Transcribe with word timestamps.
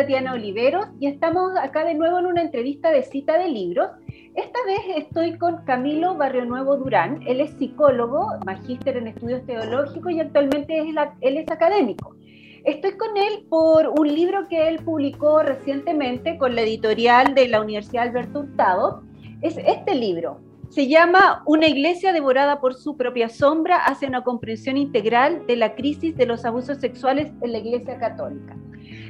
Tatiana 0.00 0.32
Oliveros 0.32 0.86
y 0.98 1.08
estamos 1.08 1.52
acá 1.60 1.84
de 1.84 1.92
nuevo 1.92 2.18
en 2.18 2.24
una 2.24 2.40
entrevista 2.40 2.90
de 2.90 3.02
cita 3.02 3.36
de 3.36 3.48
libros. 3.48 3.90
Esta 4.34 4.58
vez 4.64 4.80
estoy 4.96 5.36
con 5.36 5.62
Camilo 5.66 6.16
Barrio 6.16 6.46
Nuevo 6.46 6.78
Durán. 6.78 7.20
Él 7.26 7.42
es 7.42 7.50
psicólogo, 7.58 8.26
magíster 8.46 8.96
en 8.96 9.08
estudios 9.08 9.44
teológicos 9.44 10.10
y 10.10 10.20
actualmente 10.20 10.78
es 10.78 10.86
él 11.20 11.36
es 11.36 11.50
académico. 11.50 12.16
Estoy 12.64 12.96
con 12.96 13.14
él 13.18 13.44
por 13.50 13.88
un 13.88 14.08
libro 14.08 14.48
que 14.48 14.68
él 14.68 14.78
publicó 14.82 15.42
recientemente 15.42 16.38
con 16.38 16.54
la 16.54 16.62
editorial 16.62 17.34
de 17.34 17.48
la 17.48 17.60
Universidad 17.60 18.04
Alberto 18.04 18.40
Hurtado. 18.40 19.02
Es 19.42 19.58
este 19.58 19.94
libro, 19.94 20.40
se 20.70 20.88
llama 20.88 21.42
Una 21.44 21.66
iglesia 21.66 22.14
devorada 22.14 22.58
por 22.62 22.74
su 22.74 22.96
propia 22.96 23.28
sombra 23.28 23.84
hace 23.84 24.06
una 24.06 24.24
comprensión 24.24 24.78
integral 24.78 25.44
de 25.46 25.56
la 25.56 25.74
crisis 25.74 26.16
de 26.16 26.24
los 26.24 26.46
abusos 26.46 26.78
sexuales 26.78 27.30
en 27.42 27.52
la 27.52 27.58
iglesia 27.58 27.98
católica. 27.98 28.56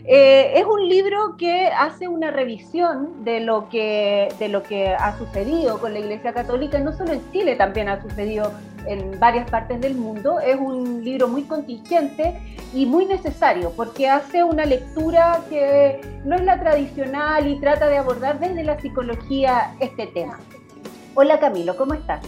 Eh, 0.04 0.52
es 0.58 0.64
un 0.64 0.88
libro 0.88 1.36
que 1.36 1.66
hace 1.66 2.08
una 2.08 2.30
revisión 2.30 3.22
de 3.24 3.40
lo, 3.40 3.68
que, 3.68 4.28
de 4.38 4.48
lo 4.48 4.62
que 4.62 4.88
ha 4.88 5.16
sucedido 5.18 5.78
con 5.78 5.92
la 5.92 6.00
iglesia 6.00 6.32
católica, 6.32 6.78
no 6.78 6.96
solo 6.96 7.12
en 7.12 7.32
Chile, 7.32 7.56
también 7.56 7.88
ha 7.88 8.00
sucedido 8.00 8.52
en 8.86 9.18
varias 9.20 9.50
partes 9.50 9.80
del 9.80 9.94
mundo. 9.94 10.40
Es 10.40 10.56
un 10.58 11.04
libro 11.04 11.28
muy 11.28 11.42
contingente 11.42 12.40
y 12.74 12.86
muy 12.86 13.04
necesario 13.04 13.72
porque 13.76 14.08
hace 14.08 14.42
una 14.42 14.64
lectura 14.64 15.42
que 15.50 16.00
no 16.24 16.36
es 16.36 16.44
la 16.44 16.58
tradicional 16.60 17.46
y 17.46 17.60
trata 17.60 17.88
de 17.88 17.98
abordar 17.98 18.38
desde 18.38 18.64
la 18.64 18.80
psicología 18.80 19.74
este 19.80 20.06
tema. 20.06 20.38
Hola 21.14 21.38
Camilo, 21.38 21.76
¿cómo 21.76 21.94
estás? 21.94 22.24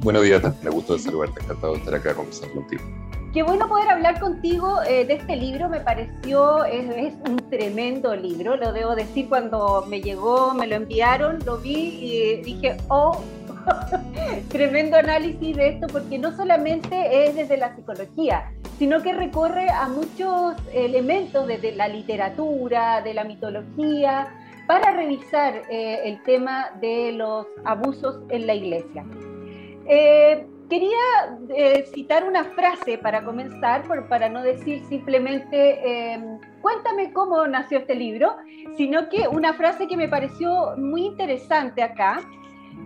Buenos 0.00 0.22
días, 0.22 0.42
me 0.62 0.70
gusta 0.70 0.98
saludarte, 0.98 1.42
encantado 1.42 1.72
de 1.72 1.78
estar 1.80 1.94
acá 1.94 2.14
conversando 2.14 2.54
contigo. 2.54 2.82
Qué 3.32 3.44
bueno 3.44 3.68
poder 3.68 3.88
hablar 3.88 4.18
contigo 4.18 4.82
eh, 4.82 5.04
de 5.04 5.14
este 5.14 5.36
libro, 5.36 5.68
me 5.68 5.78
pareció, 5.78 6.64
es, 6.64 7.14
un 7.28 7.36
tremendo 7.48 8.16
libro, 8.16 8.56
lo 8.56 8.72
debo 8.72 8.96
decir, 8.96 9.28
cuando 9.28 9.84
me 9.86 10.00
llegó, 10.00 10.52
me 10.52 10.66
lo 10.66 10.74
enviaron, 10.74 11.38
lo 11.46 11.58
vi 11.58 12.00
y 12.00 12.42
dije, 12.42 12.76
oh, 12.88 13.20
tremendo 14.48 14.96
análisis 14.96 15.56
de 15.56 15.68
esto, 15.68 15.86
porque 15.86 16.18
no 16.18 16.34
solamente 16.36 17.24
es 17.24 17.36
desde 17.36 17.56
la 17.56 17.76
psicología, 17.76 18.50
sino 18.80 19.00
que 19.00 19.12
recorre 19.12 19.70
a 19.70 19.86
muchos 19.86 20.56
elementos 20.72 21.46
desde 21.46 21.70
la 21.76 21.86
literatura, 21.86 23.00
de 23.00 23.14
la 23.14 23.22
mitología, 23.22 24.26
para 24.66 24.90
revisar 24.90 25.62
eh, 25.70 26.00
el 26.04 26.20
tema 26.24 26.70
de 26.80 27.12
los 27.12 27.46
abusos 27.64 28.24
en 28.28 28.48
la 28.48 28.54
iglesia. 28.54 29.04
Eh, 29.86 30.46
quería 30.70 30.96
eh, 31.48 31.84
citar 31.92 32.24
una 32.24 32.44
frase 32.44 32.96
para 32.96 33.22
comenzar, 33.22 33.82
para 34.08 34.28
no 34.28 34.42
decir 34.42 34.82
simplemente 34.88 36.12
em, 36.14 36.38
cuéntame 36.62 37.12
cómo 37.12 37.46
nació 37.46 37.78
este 37.78 37.94
libro, 37.94 38.36
sino 38.76 39.08
que 39.08 39.28
una 39.28 39.52
frase 39.54 39.86
que 39.88 39.96
me 39.96 40.08
pareció 40.08 40.76
muy 40.78 41.04
interesante 41.04 41.82
acá, 41.82 42.20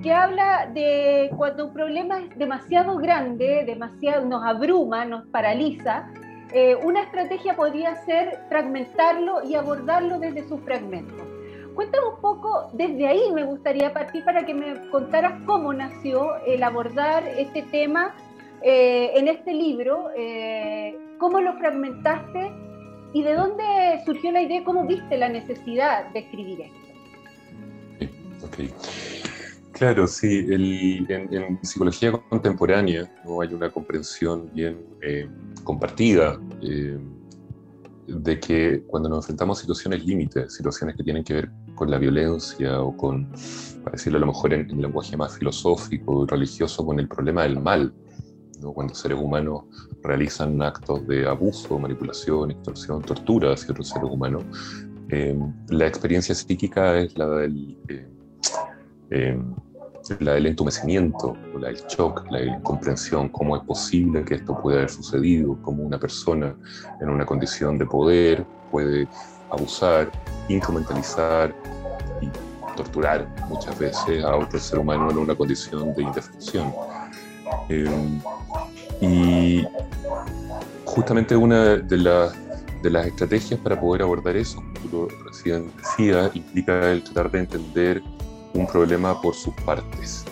que 0.02 0.12
habla 0.12 0.68
de 0.72 1.30
cuando 1.36 1.66
un 1.66 1.74
problema 1.74 2.20
es 2.20 2.36
demasiado 2.36 2.96
grande, 2.96 3.64
demasiado 3.64 4.24
nos 4.26 4.42
abruma, 4.42 5.04
nos 5.04 5.26
paraliza, 5.26 6.08
una 6.84 7.02
estrategia 7.02 7.56
podría 7.56 7.96
ser 8.04 8.38
fragmentarlo 8.48 9.42
y 9.42 9.56
abordarlo 9.56 10.20
desde 10.20 10.46
sus 10.48 10.60
fragmentos. 10.60 11.33
Cuéntame 11.75 12.06
un 12.06 12.20
poco, 12.20 12.70
desde 12.72 13.06
ahí 13.06 13.33
me 13.33 13.44
gustaría 13.44 13.92
partir 13.92 14.25
para 14.25 14.47
que 14.47 14.55
me 14.55 14.89
contaras 14.91 15.42
cómo 15.44 15.72
nació 15.72 16.36
el 16.47 16.62
abordar 16.62 17.27
este 17.36 17.62
tema 17.62 18.14
eh, 18.62 19.11
en 19.16 19.28
este 19.28 19.53
libro, 19.53 20.11
eh, 20.16 20.97
cómo 21.19 21.41
lo 21.41 21.55
fragmentaste 21.58 22.53
y 23.12 23.22
de 23.22 23.34
dónde 23.34 23.64
surgió 24.05 24.31
la 24.31 24.42
idea, 24.42 24.62
cómo 24.64 24.86
viste 24.86 25.19
la 25.19 25.28
necesidad 25.28 26.11
de 26.12 26.20
escribir 26.20 26.61
esto. 26.61 28.47
Okay. 28.47 28.72
Claro, 29.72 30.06
sí, 30.06 30.47
en, 30.48 31.59
psicología 31.62 32.12
contemporánea 32.12 33.12
¿no? 33.25 33.41
hay 33.41 33.53
una 33.53 33.71
comprensión 33.71 34.48
bien 34.54 34.78
eh, 35.03 35.28
compartida 35.65 36.38
de 38.06 38.38
que 38.38 38.82
cuando 38.87 39.09
nos 39.09 39.25
enfrentamos 39.25 39.59
a 39.59 39.60
situaciones 39.62 40.04
límites, 40.04 40.54
situaciones 40.54 40.97
que 40.97 41.03
tienen 41.03 41.25
que 41.25 41.34
ver 41.34 41.50
con 41.75 41.91
la 41.91 41.98
violencia 41.98 42.81
o 42.81 42.97
con, 42.97 43.26
para 43.82 43.92
decirlo 43.92 44.19
a 44.19 44.20
lo 44.20 44.26
mejor 44.28 44.53
en, 44.53 44.81
lenguaje 44.81 45.16
más 45.16 45.37
filosófico 45.38 46.25
y 46.25 46.26
religioso, 46.26 46.84
con 46.84 47.00
el 47.00 47.09
problema 47.09 47.42
del 47.42 47.60
mal, 47.60 47.94
¿no? 48.60 48.72
cuando 48.72 48.94
seres 48.94 49.19
humanos 49.19 49.65
realizan 50.03 50.60
actos 50.62 51.06
de 51.06 51.26
abuso, 51.26 51.78
manipulación, 51.78 52.50
extorsión, 52.50 53.03
tortura 53.03 53.53
hacia 53.54 53.72
otros 53.72 53.88
seres 53.88 54.09
humanos, 54.10 54.44
eh, 55.09 55.38
la 55.69 55.86
experiencia 55.86 56.34
psíquica 56.34 56.98
es 56.98 57.16
la 57.16 57.28
del... 57.28 57.76
Eh, 57.88 58.09
eh, 59.10 59.38
la 60.20 60.32
del 60.32 60.47
entumecimiento, 60.47 61.37
la 61.59 61.69
del 61.69 61.82
shock, 61.88 62.26
la 62.31 62.42
incomprensión, 62.42 63.28
cómo 63.28 63.56
es 63.56 63.62
posible 63.62 64.25
que 64.25 64.34
esto 64.34 64.59
pueda 64.60 64.78
haber 64.78 64.91
sucedido, 64.91 65.56
cómo 65.62 65.82
una 65.82 65.98
persona 65.98 66.54
en 67.00 67.09
una 67.09 67.25
condición 67.25 67.78
de 67.78 67.87
poder 67.87 68.44
puede 68.70 69.09
abusar, 69.50 70.10
instrumentalizar 70.48 71.54
y 72.20 72.28
torturar 72.76 73.26
muchas 73.48 73.78
veces 73.78 74.25
a 74.25 74.37
otro 74.37 74.59
ser 74.59 74.78
humano 74.78 75.10
en 75.10 75.19
una 75.19 75.34
condición 75.34 75.94
de 75.94 76.03
indefensión. 76.03 76.72
Eh, 77.69 78.21
y 79.00 79.65
justamente 80.84 81.36
una 81.36 81.76
de, 81.76 82.31
de 82.82 82.91
las 82.91 83.06
estrategias 83.06 83.59
para 83.60 83.81
poder 83.81 84.03
abordar 84.03 84.36
eso, 84.36 84.56
como 84.56 84.91
tú 84.91 85.09
recién 85.25 85.71
decías, 85.76 86.34
implica 86.34 86.91
el 86.91 87.03
tratar 87.03 87.31
de 87.31 87.38
entender 87.41 88.03
un 88.54 88.66
problema 88.66 89.20
por 89.20 89.34
sus 89.34 89.54
partes. 89.66 90.25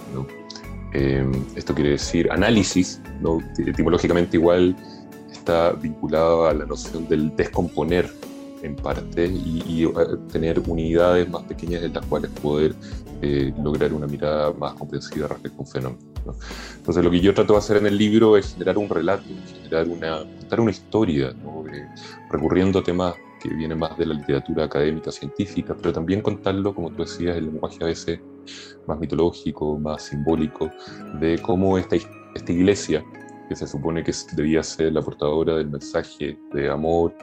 Em, 0.94 1.33
esto 1.56 1.75
quiere 1.75 1.91
decir 1.91 2.31
análisis, 2.31 3.00
¿no? 3.21 3.38
etimológicamente 3.59 4.37
igual 4.37 4.77
está 5.31 5.72
vinculado 5.72 6.47
a 6.47 6.55
la 6.55 6.66
noción 6.66 7.09
del 7.09 7.34
descomponer 7.34 8.10
en 8.62 8.77
parte 8.77 9.27
y, 9.27 9.84
eh, 9.84 9.91
tener 10.31 10.60
unidades 10.60 11.28
más 11.28 11.43
pequeñas 11.44 11.83
en 11.83 11.94
las 11.94 12.05
cuales 12.06 12.31
poder 12.31 12.75
eh, 13.22 13.53
lograr 13.62 13.93
una 13.93 14.06
mirada 14.06 14.53
más 14.53 14.75
comprensiva 14.75 15.28
respecto 15.28 15.59
a 15.59 15.60
un 15.62 15.66
fenómeno. 15.66 16.12
Entonces 16.77 17.03
lo 17.03 17.10
que 17.10 17.21
yo 17.21 17.34
trato 17.34 17.54
de 17.54 17.59
hacer 17.59 17.78
en 17.78 17.87
el 17.87 17.97
libro 17.97 18.37
es 18.37 18.53
generar 18.53 18.78
un 18.78 18.89
relato, 18.89 19.25
generar 19.62 19.89
una, 19.89 20.19
contar 20.19 20.60
una 20.60 20.71
historia, 20.71 21.34
recurriendo 22.31 22.78
a 22.78 22.84
temas 22.84 23.15
que 23.42 23.54
viene 23.54 23.75
más 23.75 23.97
de 23.97 24.06
la 24.06 24.14
literatura 24.14 24.64
académica, 24.64 25.10
científica, 25.10 25.75
pero 25.75 25.92
también 25.92 26.20
contarlo, 26.20 26.75
como 26.75 26.91
tú 26.91 27.03
decías, 27.03 27.36
el 27.36 27.47
lenguaje 27.47 27.78
a 27.82 27.86
veces 27.86 28.20
más 28.86 28.98
mitológico, 28.98 29.78
más 29.78 30.03
simbólico, 30.03 30.70
de 31.20 31.38
cómo 31.41 31.78
esta, 31.78 31.97
esta 32.34 32.53
iglesia, 32.53 33.04
que 33.48 33.56
se 33.56 33.66
supone 33.66 34.03
que 34.03 34.12
debía 34.36 34.62
ser 34.62 34.92
la 34.92 35.03
portadora 35.03 35.56
del 35.56 35.70
mensaje 35.70 36.38
de 36.53 36.70
amor, 36.70 37.14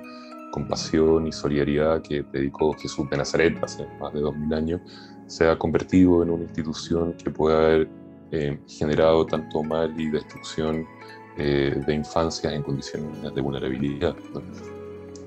compasión 0.51 1.27
y 1.27 1.31
solidaridad 1.31 2.01
que 2.01 2.23
predicó 2.23 2.73
Jesús 2.73 3.09
de 3.09 3.17
Nazaret 3.17 3.57
hace 3.61 3.87
más 3.99 4.13
de 4.13 4.21
dos 4.21 4.35
mil 4.35 4.53
años, 4.53 4.81
se 5.27 5.47
ha 5.47 5.57
convertido 5.57 6.23
en 6.23 6.31
una 6.31 6.43
institución 6.43 7.13
que 7.13 7.29
puede 7.29 7.55
haber 7.55 7.89
eh, 8.31 8.59
generado 8.67 9.25
tanto 9.25 9.63
mal 9.63 9.93
y 9.99 10.09
destrucción 10.09 10.85
eh, 11.37 11.81
de 11.85 11.93
infancias 11.93 12.51
en 12.51 12.63
condiciones 12.63 13.33
de 13.33 13.41
vulnerabilidad. 13.41 14.15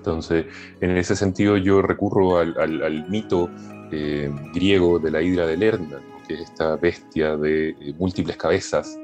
Entonces, 0.02 0.46
en 0.80 0.96
ese 0.96 1.14
sentido 1.14 1.56
yo 1.56 1.80
recurro 1.80 2.38
al, 2.38 3.06
mito 3.08 3.48
eh, 3.92 4.28
griego 4.52 4.98
de 4.98 5.12
la 5.12 5.22
hidra 5.22 5.46
de 5.46 5.56
Lerna, 5.56 6.00
que 6.26 6.34
es 6.34 6.40
esta 6.40 6.74
bestia 6.74 7.36
de 7.36 7.68
eh, 7.68 7.94
múltiples 7.96 8.36
cabezas, 8.36 8.98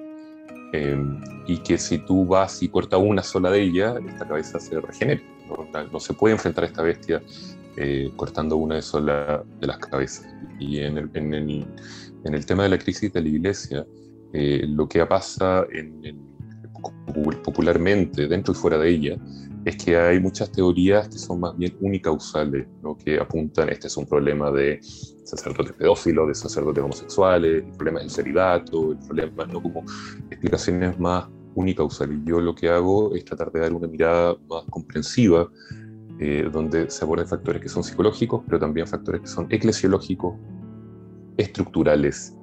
eh, 0.73 0.99
y 1.47 1.59
que 1.59 1.79
si 1.79 1.99
tú 1.99 2.27
vas 2.27 2.65
y 2.65 2.69
cortas 2.69 2.99
una 3.01 3.23
sola 3.23 3.49
de 3.53 3.63
ellas, 3.63 3.95
esta 4.09 4.27
cabeza 4.27 4.59
se 4.59 4.81
regenera. 4.81 5.23
No, 5.93 6.01
se 6.01 6.15
puede 6.15 6.35
enfrentar 6.35 6.65
a 6.65 6.67
esta 6.67 6.83
bestia 6.83 7.23
cortando 8.17 8.57
una 8.57 8.75
de 8.75 8.83
sola 8.83 9.45
de 9.61 9.67
las 9.69 9.79
cabezas. 9.79 10.27
Y 10.59 10.81
en 10.81 10.99
el, 10.99 12.45
tema 12.45 12.65
de 12.65 12.69
la 12.71 12.79
crisis 12.79 13.13
de 13.13 13.23
la 13.23 13.29
iglesia, 13.29 13.87
lo 14.33 14.89
que 14.89 15.07
pasa 15.07 15.65
en, 15.73 16.03
popularmente, 17.45 18.27
dentro 18.27 18.53
y 18.53 18.57
fuera 18.57 18.79
de 18.79 18.91
ella, 18.91 19.17
es 19.65 19.77
que 19.77 19.97
hay 19.97 20.21
muchas 20.21 20.51
teorías 20.51 21.09
que 21.09 21.19
son 21.19 21.41
más 21.41 21.57
bien 21.57 21.77
unicausales, 21.81 22.67
¿no? 22.83 22.97
que 22.97 23.19
apuntan, 23.19 23.69
este 23.69 23.89
es 23.89 23.97
un 23.97 24.07
problema 24.07 24.51
de 24.51 24.81
sacerdotes 24.83 25.73
pedófilos, 25.73 26.29
de 26.29 26.35
sacerdotes 26.35 26.83
homosexuales, 26.83 27.65
el 27.65 27.73
problema 27.73 28.01
del 28.01 28.11
celibato, 28.11 28.93
el 28.93 28.99
problema, 28.99 29.45
¿no? 29.47 29.63
como 29.63 29.85
explicaciones 30.31 30.99
más 30.99 31.27
unicausales. 31.55 32.19
Yo 32.25 32.41
lo 32.41 32.55
que 32.55 32.69
hago 32.69 33.15
es 33.15 33.25
tratar 33.25 33.53
de 33.53 33.61
dar 33.61 33.73
una 33.73 33.89
mirada 33.89 34.37
más 34.49 34.65
comprensiva, 34.71 35.49
eh, 36.21 36.49
donde 36.53 36.91
se 36.91 37.05
abordan 37.05 37.29
factores 37.29 37.63
que 37.63 37.69
son 37.69 37.85
psicológicos, 37.85 38.43
pero 38.47 38.59
también 38.59 38.87
factores 38.87 39.21
que 39.21 39.29
son 39.29 39.47
eclesiológicos, 39.51 40.35
estructurales, 41.37 42.35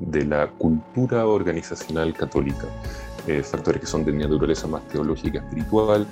de 0.00 0.24
la 0.24 0.50
cultura 0.52 1.26
organizacional 1.26 2.14
católica, 2.14 2.66
eh, 3.26 3.42
factores 3.42 3.82
que 3.82 3.86
son 3.86 4.04
de 4.04 4.12
naturaleza 4.12 4.66
más 4.66 4.86
teológica, 4.88 5.40
espiritual, 5.40 6.06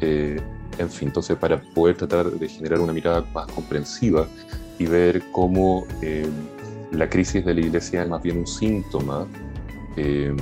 eh, 0.00 0.40
En 0.78 0.90
fin, 0.90 1.08
entonces 1.08 1.36
para 1.36 1.60
poder 1.60 1.96
tratar 1.96 2.30
de 2.30 2.48
generar 2.48 2.80
una 2.80 2.92
mirada 2.92 3.24
más 3.34 3.46
comprensiva 3.52 4.26
y 4.78 4.86
ver 4.86 5.22
cómo 5.32 5.86
eh, 6.00 6.28
la 6.92 7.08
crisis 7.08 7.44
de 7.44 7.54
la 7.54 7.60
iglesia 7.60 8.02
es 8.02 8.08
más 8.08 8.22
bien 8.22 8.38
un 8.38 8.46
síntoma 8.46 9.26
eh, 9.96 10.34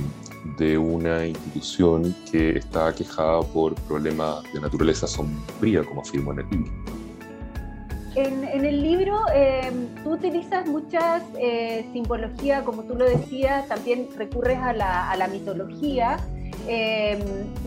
de 0.57 0.77
una 0.77 1.25
institución 1.25 2.15
que 2.31 2.57
está 2.57 2.87
aquejada 2.87 3.41
por 3.41 3.75
problemas 3.75 4.43
de 4.53 4.61
naturaleza 4.61 5.07
sombría, 5.07 5.83
como 5.83 6.01
afirmo 6.01 6.31
en 6.33 6.39
el 6.39 6.49
libro. 6.49 6.71
En, 8.15 8.65
el 8.65 8.81
libro 8.81 9.17
eh, 9.33 9.71
tú 10.03 10.13
utilizas 10.13 10.67
muchas 10.67 11.23
eh, 11.39 11.85
simbología, 11.93 12.63
como 12.63 12.83
tú 12.83 12.95
lo 12.95 13.05
decías, 13.05 13.67
también 13.67 14.07
recurres 14.17 14.57
a 14.57 14.73
la, 14.73 15.29
mitología 15.31 16.17
eh, 16.67 17.19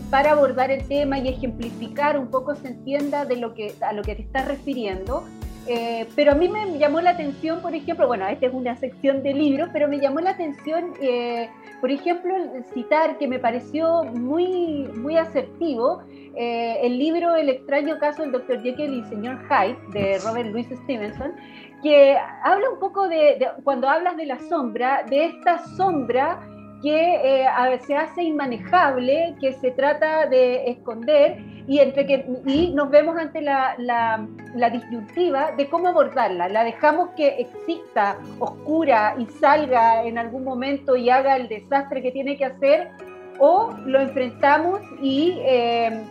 para 0.09 0.31
abordar 0.31 0.71
el 0.71 0.87
tema 0.87 1.19
y 1.19 1.27
ejemplificar 1.27 2.17
un 2.17 2.27
poco 2.27 2.55
se 2.55 2.67
entienda 2.67 3.25
de 3.25 3.37
lo 3.37 3.53
que, 3.53 3.73
a 3.81 3.93
lo 3.93 4.03
que 4.03 4.15
te 4.15 4.21
estás 4.21 4.47
refiriendo. 4.47 5.23
Eh, 5.65 6.07
pero 6.15 6.33
a 6.33 6.35
mí 6.35 6.49
me 6.49 6.77
llamó 6.77 6.99
la 6.99 7.11
atención, 7.11 7.61
por 7.61 7.73
ejemplo, 7.73 8.05
bueno, 8.05 8.27
esta 8.27 8.47
es 8.47 8.53
una 8.53 8.75
sección 8.75 9.23
de 9.23 9.33
libros, 9.33 9.69
pero 9.71 9.87
me 9.87 9.99
llamó 9.99 10.19
la 10.19 10.31
atención, 10.31 10.93
eh, 11.01 11.49
por 11.79 11.89
ejemplo, 11.89 12.35
citar 12.73 13.17
que 13.17 13.27
me 13.27 13.39
pareció 13.39 14.03
muy, 14.03 14.89
muy 14.95 15.15
asertivo 15.15 16.03
eh, 16.35 16.79
el 16.81 16.99
libro 16.99 17.35
El 17.35 17.49
extraño 17.49 17.97
caso 17.97 18.23
del 18.23 18.33
Dr. 18.33 18.61
Jekyll 18.61 18.93
y 18.93 18.99
el 18.99 19.05
señor 19.05 19.39
Hyde 19.47 19.77
de 19.93 20.19
Robert 20.19 20.49
Louis 20.51 20.67
Stevenson, 20.83 21.31
que 21.81 22.17
habla 22.43 22.69
un 22.69 22.79
poco 22.79 23.07
de, 23.07 23.47
cuando 23.63 23.87
hablas 23.87 24.17
de 24.17 24.25
la 24.25 24.39
sombra, 24.39 25.03
de 25.09 25.25
esta 25.25 25.59
sombra 25.77 26.41
que 26.83 27.47
se 27.87 27.95
hace 27.95 28.23
inmanejable, 28.23 29.35
que 29.39 29.53
se 29.53 29.71
trata 29.71 30.27
de 30.27 30.69
esconder 30.69 31.37
y, 31.67 31.79
entre 31.79 32.05
que, 32.05 32.25
y 32.45 32.71
nos 32.71 32.89
vemos 32.89 33.17
ante 33.17 33.41
la, 33.41 33.75
la, 33.77 34.27
la, 34.53 34.69
disyuntiva 34.69 35.53
de 35.53 35.69
cómo 35.69 35.87
abordarla. 35.87 36.49
La 36.49 36.63
dejamos 36.63 37.09
que 37.15 37.27
exista 37.39 38.17
oscura 38.39 39.15
y 39.17 39.25
salga 39.39 40.03
en 40.03 40.17
algún 40.17 40.43
momento 40.43 40.95
y 40.97 41.09
haga 41.09 41.37
el 41.37 41.47
desastre 41.47 42.01
que 42.01 42.11
tiene 42.11 42.37
que 42.37 42.45
hacer, 42.45 42.89
o 43.39 43.71
lo 43.85 43.99
enfrentamos 43.99 44.81
y 45.01 45.39
eh, 45.41 46.03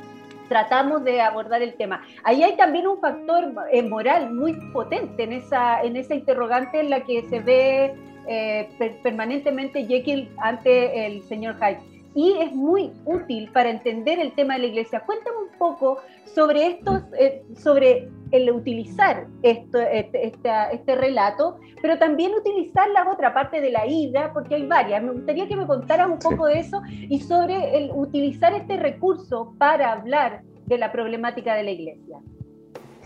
tratamos 0.49 1.05
de 1.05 1.21
abordar 1.21 1.63
el 1.63 1.75
tema. 1.75 2.03
Ahí 2.25 2.43
hay 2.43 2.57
también 2.57 2.87
un 2.87 3.01
factor 3.01 3.53
eh, 3.71 3.83
moral 3.83 4.33
muy 4.33 4.55
potente 4.73 5.23
en 5.25 5.33
esa, 5.33 5.83
en 5.83 5.97
esa 5.97 6.15
interrogante 6.15 6.81
en 6.81 6.91
la 6.91 7.05
que 7.05 7.23
se 7.29 7.41
ve 7.41 7.95
eh, 8.29 8.69
permanentemente 9.03 9.87
Jekyll 9.87 10.29
ante 10.39 11.07
el 11.07 11.23
señor 11.25 11.57
Hyde 11.57 11.93
y 12.15 12.33
es 12.41 12.53
muy 12.53 12.93
útil 13.05 13.51
para 13.53 13.71
entender 13.71 14.19
el 14.19 14.33
tema 14.33 14.55
de 14.55 14.61
la 14.61 14.67
iglesia. 14.67 15.01
Cuéntame 15.01 15.37
un 15.51 15.59
poco 15.59 15.99
sobre 16.27 16.67
estos, 16.67 17.03
eh, 17.19 17.43
sobre 17.57 18.09
el 18.31 18.51
utilizar 18.51 19.27
esto, 19.43 19.79
este, 19.79 20.27
este, 20.27 20.95
relato, 20.95 21.59
pero 21.81 21.99
también 21.99 22.33
utilizar 22.35 22.89
la 22.91 23.11
otra 23.11 23.35
parte 23.35 23.61
de 23.61 23.71
la 23.71 23.87
ida, 23.87 24.33
porque 24.33 24.55
hay 24.55 24.67
varias. 24.67 25.03
Me 25.03 25.13
gustaría 25.13 25.47
que 25.47 25.57
me 25.57 25.67
contaras 25.67 26.09
un 26.09 26.19
poco 26.19 26.47
de 26.47 26.61
eso 26.61 26.83
y 26.89 27.21
sobre 27.21 27.77
el 27.77 27.91
utilizar 27.93 28.55
este 28.55 28.77
recurso 28.77 29.55
para 29.59 29.93
hablar 29.93 30.43
de 30.67 30.79
la 30.79 30.93
problemática 30.93 31.55
de 31.55 31.63
la 31.65 31.71
iglesia. 31.71 32.19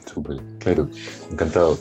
Súper, 0.06 0.40
claro, 0.58 0.88
encantado. 1.30 1.78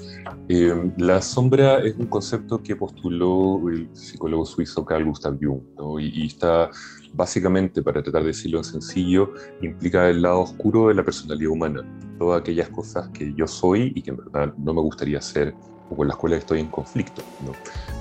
Eh, 0.50 0.92
la 0.98 1.22
sombra 1.22 1.80
es 1.80 1.96
un 1.96 2.08
concepto 2.08 2.62
que 2.62 2.76
postuló 2.76 3.70
el 3.70 3.88
psicólogo 3.94 4.46
suizo 4.46 4.84
Carl 4.84 5.06
Gustav 5.06 5.38
Jung, 5.40 5.62
y, 6.00 6.28
está 6.28 6.70
básicamente, 7.14 7.82
para 7.82 8.04
tratar 8.04 8.24
de 8.24 8.28
decirlo 8.30 8.58
en 8.60 8.64
sencillo, 8.64 9.34
implica 9.62 10.10
el 10.10 10.22
lado 10.22 10.42
oscuro 10.42 10.90
de 10.90 10.96
la 10.96 11.04
personalidad 11.04 11.52
humana, 11.52 11.84
todas 12.20 12.42
aquellas 12.42 12.70
cosas 12.70 13.10
que 13.10 13.34
yo 13.36 13.48
soy 13.48 13.94
y 13.96 14.02
que 14.02 14.12
en 14.12 14.18
verdad 14.18 14.54
no 14.58 14.74
me 14.74 14.82
gustaría 14.82 15.22
ser 15.22 15.54
o 15.90 15.96
con 15.96 16.08
las 16.08 16.18
cuales 16.18 16.40
estoy 16.40 16.60
en 16.62 16.68
conflicto. 16.68 17.22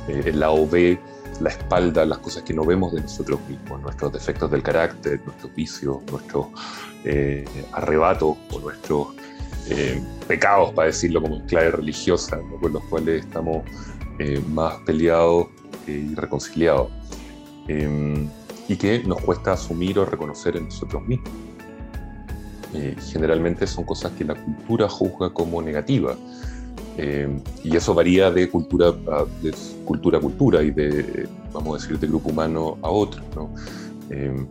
Eh, 0.08 0.22
el 0.26 0.40
lado 0.40 0.66
B, 0.66 0.98
la 1.40 1.50
espalda, 1.50 2.04
las 2.06 2.18
cosas 2.18 2.42
que 2.42 2.54
no 2.54 2.64
vemos 2.64 2.92
de 2.94 3.02
nosotros 3.02 3.40
mismos, 3.48 3.80
nuestros 3.82 4.12
defectos 4.12 4.50
del 4.50 4.62
carácter, 4.62 5.20
nuestros 5.24 5.54
vicios, 5.54 5.98
nuestros 6.10 6.46
eh, 7.04 7.44
arrebatos 7.72 8.36
o 8.52 8.60
nuestros 8.60 9.08
eh, 9.70 10.02
pecados, 10.28 10.72
para 10.72 10.88
decirlo 10.88 11.22
como 11.22 11.44
clave 11.46 11.70
religiosa, 11.70 12.38
con 12.60 12.72
los 12.72 12.84
cuales 12.84 13.24
estamos 13.24 13.64
eh, 14.18 14.40
más 14.48 14.74
peleados 14.84 15.46
y 15.86 16.14
reconciliados, 16.14 16.88
em, 17.68 18.28
y 18.68 18.76
que 18.76 19.02
nos 19.04 19.20
cuesta 19.22 19.52
asumir 19.52 19.98
o 19.98 20.04
reconocer 20.04 20.56
en 20.56 20.66
nosotros 20.66 21.02
mismos. 21.06 21.30
Eh, 22.74 22.94
generalmente 23.10 23.66
son 23.66 23.84
cosas 23.84 24.12
que 24.12 24.24
la 24.24 24.34
cultura 24.34 24.88
juzga 24.88 25.32
como 25.32 25.62
negativas, 25.62 26.16
em, 26.98 27.40
y 27.62 27.76
eso 27.76 27.94
varía 27.94 28.30
de 28.30 28.50
cultura 28.50 28.88
a, 28.88 29.24
de 29.42 29.54
cultura 29.84 30.18
a 30.18 30.20
cultura 30.20 30.62
y 30.62 30.70
de, 30.72 31.28
vamos 31.52 31.78
a 31.78 31.82
decir, 31.82 31.98
de 31.98 32.06
grupo 32.06 32.30
humano 32.30 32.76
a 32.82 32.90
otro. 32.90 33.22
Em, 34.10 34.46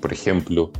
por 0.00 0.12
ejemplo, 0.12 0.70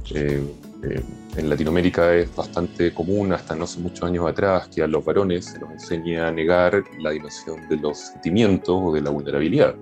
en 0.82 1.48
Latinoamérica 1.48 2.14
es 2.14 2.34
bastante 2.34 2.92
común, 2.92 3.32
hasta 3.32 3.54
no 3.54 3.64
hace 3.64 3.80
muchos 3.80 4.02
años 4.04 4.26
atrás, 4.26 4.68
que 4.68 4.82
a 4.82 4.86
los 4.86 5.04
varones 5.04 5.46
se 5.46 5.58
nos 5.58 5.70
enseña 5.70 6.28
a 6.28 6.32
negar 6.32 6.82
la 6.98 7.10
dimensión 7.10 7.68
de 7.68 7.76
los 7.76 7.98
sentimientos 7.98 8.80
o 8.82 8.92
de 8.92 9.02
la 9.02 9.10
vulnerabilidad. 9.10 9.74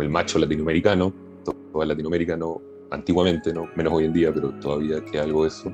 El 0.00 0.10
macho 0.10 0.38
latinoamericano, 0.38 1.12
toda 1.72 1.86
Latinoamérica 1.86 2.36
no, 2.36 2.60
antiguamente, 2.90 3.52
no, 3.52 3.68
menos 3.74 3.92
hoy 3.92 4.04
en 4.04 4.12
día, 4.12 4.32
pero 4.32 4.50
todavía 4.60 5.02
que 5.04 5.18
algo 5.18 5.42
de 5.42 5.48
eso, 5.48 5.72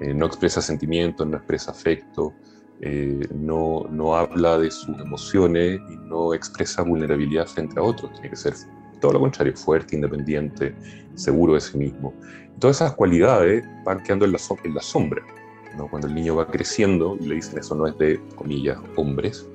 eh, 0.00 0.14
no 0.14 0.26
expresa 0.26 0.60
sentimientos, 0.60 1.26
no 1.26 1.36
expresa 1.36 1.72
afecto, 1.72 2.32
eh, 2.80 3.26
no, 3.34 3.86
no 3.90 4.14
habla 4.14 4.58
de 4.58 4.70
sus 4.70 4.98
emociones 5.00 5.80
y 5.90 5.96
no 5.96 6.34
expresa 6.34 6.82
vulnerabilidad 6.82 7.46
frente 7.46 7.78
a 7.78 7.82
otros. 7.82 8.12
Tiene 8.12 8.30
que 8.30 8.36
ser 8.36 8.54
todo 9.00 9.12
lo 9.12 9.20
contrario, 9.20 9.56
fuerte, 9.56 9.96
independiente, 9.96 10.74
seguro 11.14 11.54
de 11.54 11.60
sí 11.60 11.78
mismo. 11.78 12.12
Todas 12.58 12.76
esas 12.76 12.94
cualidades 12.94 13.64
van 13.84 14.02
quedando 14.02 14.24
en 14.24 14.32
la, 14.32 14.38
en 14.64 14.74
la 14.74 14.82
sombra. 14.82 15.22
¿no? 15.76 15.88
Cuando 15.88 16.08
el 16.08 16.14
niño 16.14 16.36
va 16.36 16.46
creciendo 16.46 17.16
y 17.20 17.26
le 17.26 17.34
dicen 17.36 17.58
eso 17.58 17.74
no 17.74 17.86
es 17.86 17.96
de, 17.98 18.20
comillas, 18.34 18.78
hombres, 18.96 19.46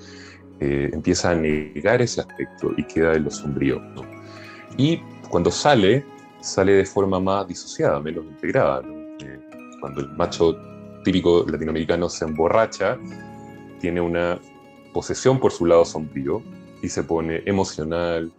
eh, 0.60 0.92
empieza 0.94 1.32
a 1.32 1.36
negar 1.36 2.02
ese 2.02 2.22
aspecto 2.22 2.72
y 2.78 2.84
queda 2.84 3.14
en 3.14 3.24
lo 3.24 3.32
sombrío. 3.32 3.82
Y 4.78 5.00
cuando 5.30 5.50
sale, 5.50 6.06
sale 6.40 6.74
de 6.74 6.86
forma 6.86 7.20
más 7.20 7.48
disociada, 7.48 8.00
menos 8.00 8.26
integrada. 8.26 8.84
Eh, 9.24 9.40
cuando 9.80 10.02
el 10.02 10.10
macho 10.10 10.56
típico 11.04 11.46
latinoamericano 11.48 12.10
se 12.10 12.26
emborracha, 12.26 12.98
tiene 13.80 14.02
una 14.02 14.40
posesión 14.94 15.40
por 15.40 15.52
su 15.52 15.66
lado 15.66 15.84
sombrío 15.84 16.44
y 16.84 16.90
se 16.90 17.04
pone 17.04 17.42
emocional, 17.46 18.32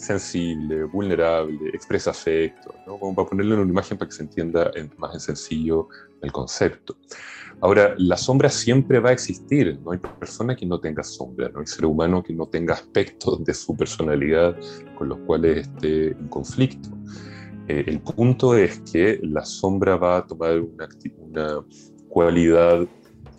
sensible, 0.00 0.84
vulnerable, 0.84 1.68
expresa 1.74 2.10
afecto, 2.10 2.74
¿no? 2.86 2.98
como 2.98 3.14
para 3.14 3.28
ponerlo 3.28 3.54
en 3.54 3.60
una 3.60 3.70
imagen 3.70 3.98
para 3.98 4.08
que 4.08 4.16
se 4.16 4.22
entienda 4.22 4.70
más 4.96 5.14
en 5.14 5.20
sencillo 5.20 5.88
el 6.22 6.32
concepto. 6.32 6.96
Ahora, 7.60 7.94
la 7.98 8.16
sombra 8.16 8.48
siempre 8.48 8.98
va 9.00 9.10
a 9.10 9.12
existir, 9.12 9.78
no 9.84 9.92
hay 9.92 9.98
persona 9.98 10.56
que 10.56 10.64
no 10.64 10.80
tenga 10.80 11.02
sombra, 11.02 11.50
no 11.50 11.60
hay 11.60 11.66
ser 11.66 11.84
humano 11.84 12.22
que 12.22 12.32
no 12.32 12.46
tenga 12.46 12.74
aspectos 12.74 13.44
de 13.44 13.52
su 13.52 13.76
personalidad 13.76 14.56
con 14.96 15.10
los 15.10 15.18
cuales 15.20 15.68
esté 15.68 16.12
en 16.12 16.28
conflicto. 16.28 16.88
Eh, 17.68 17.84
el 17.86 18.00
punto 18.00 18.56
es 18.56 18.80
que 18.90 19.20
la 19.22 19.44
sombra 19.44 19.96
va 19.96 20.18
a 20.18 20.26
tomar 20.26 20.58
una, 20.60 20.88
una 21.18 21.64
cualidad 22.08 22.86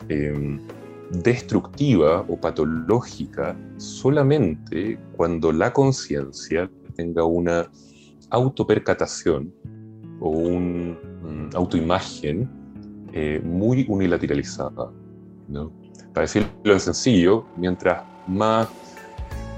eh, 0.10 0.60
destructiva 1.12 2.25
o 2.27 2.38
patológica 2.38 3.56
solamente 3.77 4.98
cuando 5.18 5.51
la 5.51 5.74
conciencia 5.74 6.70
tenga 6.96 7.24
una 7.24 7.70
autopercatación 8.30 9.53
o 10.20 10.30
una 10.30 10.94
mm, 10.94 11.50
autoimagen 11.56 12.50
eh, 13.13 13.41
muy 13.44 13.86
unilateralizada. 13.89 14.89
Para 16.13 16.22
decirlo 16.22 16.74
en 16.74 16.80
sencillo, 16.80 17.46
mientras 17.58 18.03
más 18.27 18.70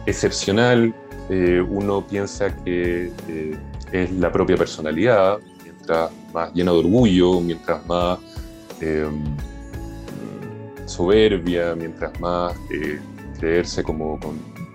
excepcional 0.08 0.94
eh, 1.30 1.62
uno 1.62 2.06
piensa 2.06 2.56
que 2.64 3.12
eh, 3.28 3.58
es 3.92 4.12
la 4.14 4.32
propia 4.32 4.58
personalidad, 4.58 5.38
mientras 5.64 6.12
más 6.34 6.52
lleno 6.54 6.74
de 6.74 6.80
orgullo, 6.80 7.40
mientras 7.42 7.86
más 7.86 8.18
soberbia, 10.86 11.76
mientras 11.76 12.20
más 12.20 12.54
eh, 12.72 13.00
creerse 13.40 13.84
como 13.84 14.20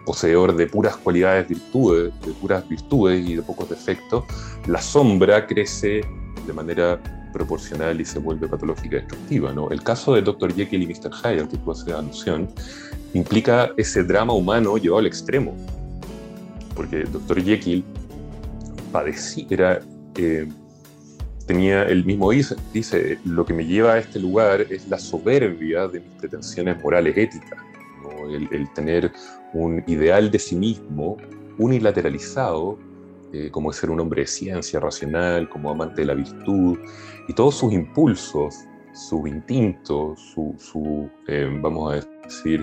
poseedor 0.05 0.57
de 0.57 0.67
puras 0.67 0.97
cualidades, 0.97 1.49
virtudes, 1.49 2.13
de 2.25 2.33
puras 2.33 2.69
virtudes 2.69 3.29
y 3.29 3.37
de 3.37 3.43
pocos 3.43 3.69
defectos, 3.69 4.25
la 4.67 4.81
sombra 4.81 5.47
crece 5.47 6.01
de 6.47 6.53
manera 6.53 7.01
proporcional 7.33 8.01
y 8.01 8.05
se 8.05 8.19
vuelve 8.19 8.49
patológica 8.49 8.97
y 8.97 9.01
destructiva. 9.01 9.55
El 9.71 9.83
caso 9.83 10.15
de 10.15 10.23
Dr. 10.23 10.55
Jekyll 10.55 10.83
y 10.83 10.87
Mr. 10.87 11.13
Hyde, 11.13 11.41
al 11.41 11.49
que 11.49 11.59
tú 11.59 11.71
haces 11.71 11.93
alusión, 11.93 12.49
implica 13.15 13.71
ese 13.77 14.03
drama 14.03 14.33
humano 14.33 14.77
llevado 14.77 15.01
al 15.01 15.07
extremo. 15.07 15.55
Porque 16.75 17.05
Dr. 17.05 17.43
Jekyll 17.43 17.85
padecía, 18.93 19.47
era, 19.51 19.81
eh, 20.17 20.49
tenía 21.49 21.83
el 21.85 22.05
mismo 22.05 22.31
dice, 22.31 22.57
dice, 22.75 23.19
lo 23.25 23.45
que 23.45 23.55
me 23.55 23.65
lleva 23.65 23.95
a 23.95 23.99
este 23.99 24.21
lugar 24.21 24.61
es 24.61 24.87
la 24.89 24.99
soberbia 24.99 25.89
de 25.89 26.01
mis 26.01 26.11
pretensiones 26.21 26.81
morales 26.83 27.17
éticas, 27.17 27.59
el, 28.31 28.71
tener 28.75 29.11
un 29.55 29.83
ideal 29.87 30.31
de 30.31 30.39
sí 30.39 30.55
mismo 30.55 31.17
unilateralizado, 31.57 32.79
eh, 33.33 33.51
como 33.51 33.73
ser 33.73 33.91
un 33.91 33.99
hombre 33.99 34.21
de 34.21 34.27
ciencia, 34.27 34.79
racional, 34.79 35.49
como 35.49 35.71
amante 35.71 36.03
de 36.03 36.07
la 36.09 36.15
virtud, 36.15 36.79
y 37.27 37.33
todos 37.33 37.57
sus 37.57 37.73
impulsos, 37.73 38.55
sus 38.93 39.27
instintos, 39.27 40.21
su, 40.35 41.11
eh, 41.29 41.49
vamos 41.63 41.95
a 41.95 42.07
decir, 42.25 42.63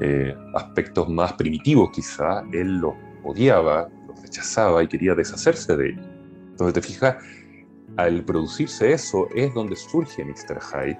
eh, 0.00 0.32
aspectos 0.54 1.08
más 1.08 1.32
primitivos 1.32 1.90
quizá, 1.92 2.44
él 2.52 2.78
los 2.78 2.94
odiaba, 3.24 3.88
los 4.06 4.22
rechazaba 4.22 4.84
y 4.84 4.86
quería 4.86 5.16
deshacerse 5.16 5.76
de 5.76 5.88
ellos. 5.88 6.06
Entonces 6.52 6.74
te 6.74 6.82
fijas, 6.82 7.16
al 7.96 8.24
producirse 8.24 8.92
eso 8.92 9.28
es 9.34 9.52
donde 9.54 9.76
surge 9.76 10.24
Mr. 10.24 10.60
Hyde 10.60 10.98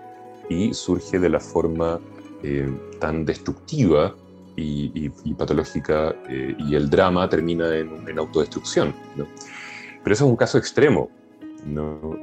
y 0.49 0.75
surge 0.75 1.19
de 1.19 1.29
la 1.29 1.41
forma 1.41 1.99
eh, 2.43 2.71
tan 2.99 3.25
destructiva 3.25 4.15
y, 4.57 5.09
patológica 5.39 6.15
eh, 6.29 6.55
y 6.59 6.75
el 6.75 6.91
drama 6.91 7.29
termina 7.29 7.75
en, 7.75 8.19
autodestrucción. 8.19 8.95
Pero 9.17 10.13
eso 10.15 10.25
es 10.25 10.31
un 10.31 10.37
caso 10.37 10.59
extremo. 10.59 11.09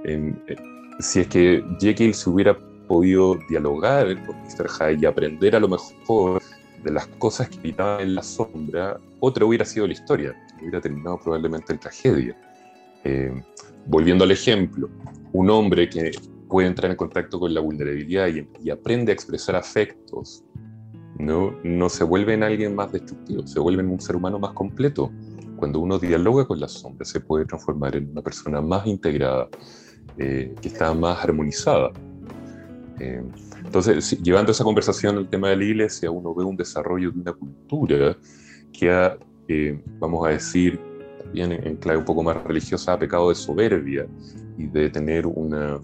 Eh, 0.05 0.33
si 0.99 1.21
es 1.21 1.27
que 1.27 1.63
Jekyll 1.79 2.13
se 2.13 2.29
hubiera 2.29 2.57
podido 2.87 3.35
dialogar 3.49 4.07
con 4.25 4.35
Mr. 4.41 4.69
Hyde 4.69 4.99
y 5.01 5.05
aprender 5.05 5.55
a 5.55 5.59
lo 5.59 5.69
mejor 5.69 6.41
de 6.83 6.91
las 6.91 7.07
cosas 7.07 7.49
que 7.49 7.57
habitaban 7.59 8.01
en 8.01 8.15
la 8.15 8.23
sombra, 8.23 8.99
otra 9.19 9.45
hubiera 9.45 9.65
sido 9.65 9.87
la 9.87 9.93
historia, 9.93 10.35
hubiera 10.61 10.81
terminado 10.81 11.19
probablemente 11.19 11.73
en 11.73 11.79
tragedia. 11.79 12.37
Volviendo 13.89 14.23
al 14.23 14.31
ejemplo, 14.31 14.87
un 15.33 15.49
hombre 15.49 15.89
que 15.89 16.11
puede 16.47 16.67
entrar 16.67 16.91
en 16.91 16.97
contacto 16.97 17.39
con 17.39 17.53
la 17.53 17.59
vulnerabilidad 17.59 18.27
y, 18.27 18.69
aprende 18.69 19.11
a 19.11 19.15
expresar 19.15 19.55
afectos, 19.55 20.43
¿no? 21.17 21.55
no 21.63 21.89
se 21.89 22.03
vuelve 22.03 22.35
en 22.35 22.43
alguien 22.43 22.75
más 22.75 22.91
destructivo, 22.91 23.45
se 23.47 23.59
vuelve 23.59 23.81
en 23.81 23.89
un 23.89 23.99
ser 23.99 24.15
humano 24.15 24.39
más 24.39 24.53
completo. 24.53 25.11
Cuando 25.57 25.79
uno 25.79 25.99
dialoga 25.99 26.45
con 26.45 26.59
las 26.59 26.71
sombras, 26.71 27.09
se 27.09 27.19
puede 27.19 27.45
transformar 27.45 27.95
en 27.95 28.11
una 28.11 28.21
persona 28.21 28.61
más 28.61 28.85
integrada, 28.85 29.49
eh, 30.17 30.53
que 30.61 30.67
está 30.67 30.93
más 30.93 31.23
armonizada. 31.23 31.91
Eh, 32.99 33.23
entonces, 33.65 34.21
llevando 34.21 34.51
esa 34.51 34.63
conversación 34.63 35.17
al 35.17 35.29
tema 35.29 35.49
de 35.49 35.57
la 35.57 35.63
iglesia, 35.63 36.11
uno 36.11 36.33
ve 36.33 36.43
un 36.43 36.55
desarrollo 36.55 37.11
de 37.11 37.19
una 37.19 37.33
cultura 37.33 38.17
que 38.71 38.91
ha, 38.91 39.17
eh, 39.47 39.81
vamos 39.99 40.25
a 40.25 40.29
decir, 40.29 40.79
también 41.29 41.51
en 41.51 41.75
clave 41.77 41.99
un 41.99 42.05
poco 42.05 42.23
más 42.23 42.43
religiosa, 42.43 42.93
ha 42.93 42.99
pecado 42.99 43.29
de 43.29 43.35
soberbia 43.35 44.07
y 44.57 44.65
de 44.65 44.89
tener 44.89 45.27
una 45.27 45.79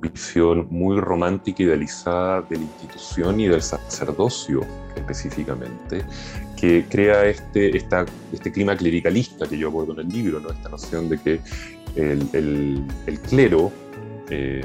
visión 0.00 0.66
muy 0.70 0.98
romántica, 0.98 1.62
idealizada 1.62 2.42
de 2.42 2.56
la 2.56 2.62
institución 2.62 3.40
y 3.40 3.48
del 3.48 3.62
sacerdocio 3.62 4.60
específicamente, 4.96 6.04
que 6.56 6.84
crea 6.88 7.26
este, 7.26 7.76
esta, 7.76 8.06
este 8.32 8.52
clima 8.52 8.76
clericalista 8.76 9.46
que 9.46 9.58
yo 9.58 9.68
abordo 9.68 9.92
en 9.94 10.00
el 10.00 10.08
libro, 10.08 10.40
¿no? 10.40 10.50
esta 10.50 10.68
noción 10.68 11.08
de 11.08 11.18
que 11.18 11.40
el, 11.96 12.28
el, 12.32 13.20
clero, 13.20 13.72
eh, 14.30 14.64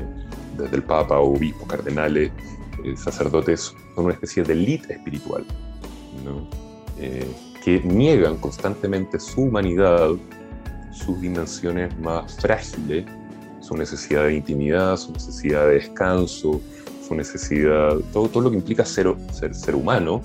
desde 0.57 0.75
el 0.75 0.83
Papa, 0.83 1.19
obispos, 1.19 1.67
cardenales, 1.67 2.31
eh, 2.83 2.95
sacerdotes, 2.95 3.73
son 3.95 4.05
una 4.05 4.13
especie 4.13 4.43
de 4.43 4.53
élite 4.53 4.93
espiritual, 4.93 5.45
¿no? 6.23 6.47
Eh, 6.97 7.25
que 7.65 7.81
niegan 7.81 8.37
constantemente 8.37 9.19
su 9.19 9.41
humanidad, 9.41 10.11
sus 10.91 11.19
dimensiones 11.19 11.97
más 11.97 12.37
frágiles, 12.39 13.05
su 13.59 13.75
necesidad 13.75 14.25
de 14.25 14.35
intimidad, 14.35 14.95
su 14.97 15.11
necesidad 15.11 15.65
de 15.65 15.73
descanso, 15.73 16.61
su 17.07 17.15
necesidad, 17.15 17.97
todo, 18.13 18.29
todo 18.29 18.43
lo 18.43 18.51
que 18.51 18.57
implica 18.57 18.85
ser, 18.85 19.11
ser, 19.33 19.55
ser 19.55 19.73
humano. 19.73 20.21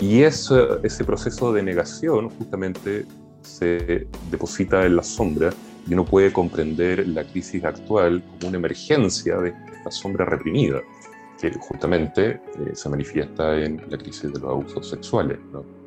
Y 0.00 0.22
ese, 0.22 0.54
ese 0.82 1.04
proceso 1.04 1.52
de 1.52 1.62
negación 1.62 2.30
justamente 2.30 3.04
se 3.42 4.06
deposita 4.30 4.86
en 4.86 4.96
la 4.96 5.02
sombra 5.02 5.52
y 5.86 5.92
uno 5.92 6.06
puede 6.06 6.32
comprender 6.32 7.06
la 7.06 7.24
crisis 7.24 7.62
actual 7.62 8.24
como 8.40 8.48
una 8.48 8.56
emergencia 8.56 9.36
de 9.36 9.52
esta 9.76 9.90
sombra 9.90 10.24
reprimida, 10.24 10.80
que 11.38 11.52
justamente 11.60 12.30
eh, 12.30 12.40
se 12.72 12.88
manifiesta 12.88 13.62
en 13.62 13.82
la 13.90 13.98
crisis 13.98 14.32
de 14.32 14.40
los 14.40 14.50
abusos 14.50 14.88
sexuales. 14.88 15.38
¿no? 15.52 15.83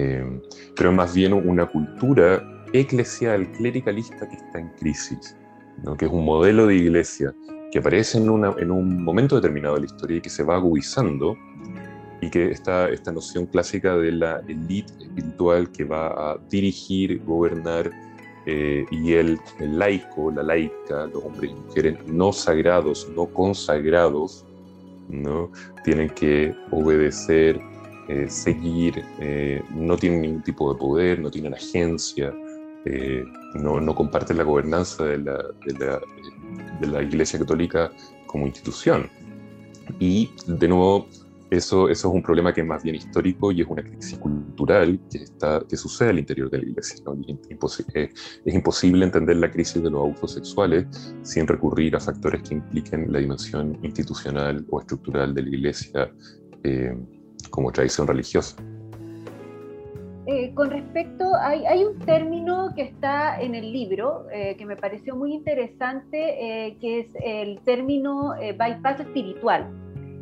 Eh, 0.00 0.40
pero 0.76 0.92
más 0.92 1.12
bien 1.12 1.32
una 1.32 1.66
cultura 1.66 2.40
eclesial, 2.72 3.50
clericalista 3.52 4.28
que 4.28 4.36
está 4.36 4.60
en 4.60 4.68
crisis 4.78 5.36
que 5.98 6.06
es 6.06 6.10
un 6.10 6.24
modelo 6.24 6.66
de 6.66 6.76
iglesia 6.76 7.34
que 7.70 7.78
aparece 7.78 8.18
en, 8.18 8.24
en, 8.24 8.70
un 8.70 9.02
momento 9.04 9.36
determinado 9.36 9.74
de 9.74 9.80
la 9.82 9.86
historia 9.86 10.16
y 10.16 10.20
que 10.20 10.30
se 10.30 10.42
va 10.42 10.56
agudizando, 10.56 11.36
y 12.22 12.30
que 12.30 12.50
está 12.50 12.88
esta 12.88 13.12
noción 13.12 13.44
clásica 13.46 13.94
de 13.96 14.12
la 14.12 14.42
élite 14.48 14.92
espiritual 15.04 15.70
que 15.70 15.84
va 15.84 16.06
a 16.08 16.38
dirigir, 16.48 17.22
gobernar, 17.24 17.90
eh, 18.46 18.86
y 18.90 19.12
el, 19.12 19.38
laico, 19.60 20.30
la 20.30 20.42
laica, 20.42 21.06
los 21.12 21.22
hombres 21.22 21.50
y 21.50 21.54
mujeres 21.54 21.98
no 22.06 22.32
sagrados, 22.32 23.06
no 23.14 23.26
consagrados, 23.26 24.46
¿no? 25.10 25.50
tienen 25.84 26.08
que 26.08 26.54
obedecer, 26.70 27.60
eh, 28.08 28.26
seguir, 28.28 29.04
eh, 29.20 29.62
no 29.70 29.96
tienen 29.96 30.22
ningún 30.22 30.42
tipo 30.42 30.72
de 30.72 30.78
poder, 30.78 31.20
no 31.20 31.30
tienen 31.30 31.52
agencia, 31.52 32.32
eh, 32.86 33.22
no, 33.54 33.82
no, 33.82 33.94
comparten 33.94 34.38
la 34.38 34.44
gobernanza 34.44 35.04
de 35.04 35.18
la, 35.18 35.44
de, 36.80 36.86
la, 36.86 37.02
Iglesia 37.02 37.38
Católica 37.38 37.92
como 38.26 38.46
institución. 38.46 39.10
Y 39.98 40.30
de 40.46 40.68
nuevo, 40.68 41.06
eso, 41.50 41.90
eso 41.90 42.08
es 42.08 42.14
un 42.14 42.22
problema 42.22 42.54
que 42.54 42.62
es 42.62 42.66
más 42.66 42.82
bien 42.82 42.96
histórico 42.96 43.52
y 43.52 43.60
es 43.60 43.66
una 43.68 43.82
crisis 43.82 44.18
cultural 44.18 44.98
que, 45.10 45.18
está, 45.18 45.62
que 45.68 45.76
sucede 45.76 46.08
al 46.08 46.18
interior 46.18 46.50
de 46.50 46.58
la 46.58 46.64
Iglesia. 46.64 47.04
Es, 47.94 48.10
es, 48.44 48.54
imposible 48.54 49.04
entender 49.04 49.36
la 49.36 49.50
crisis 49.50 49.82
de 49.82 49.90
los 49.90 50.00
abusos 50.00 50.32
sexuales 50.32 50.86
sin 51.22 51.46
recurrir 51.46 51.94
a 51.94 52.00
factores 52.00 52.42
que 52.42 52.54
impliquen 52.54 53.12
la 53.12 53.18
dimensión 53.18 53.78
institucional 53.82 54.64
o 54.70 54.80
estructural 54.80 55.34
de 55.34 55.42
la 55.42 55.48
Iglesia 55.48 56.10
eh, 56.64 56.96
como 57.50 57.72
tradición 57.72 58.06
religiosa. 58.06 58.56
Eh, 60.30 60.52
con 60.54 60.70
respecto, 60.70 61.24
hay, 61.40 61.64
hay, 61.64 61.84
un 61.84 61.98
término 62.00 62.74
que 62.76 62.82
está 62.82 63.40
en 63.40 63.54
el 63.54 63.72
libro 63.72 64.26
eh, 64.30 64.56
que 64.58 64.66
me 64.66 64.76
pareció 64.76 65.16
muy 65.16 65.32
interesante, 65.32 66.66
eh, 66.66 66.76
que 66.82 67.00
es 67.00 67.06
el 67.24 67.58
término 67.60 68.34
bypass 68.58 69.00
espiritual, 69.00 69.70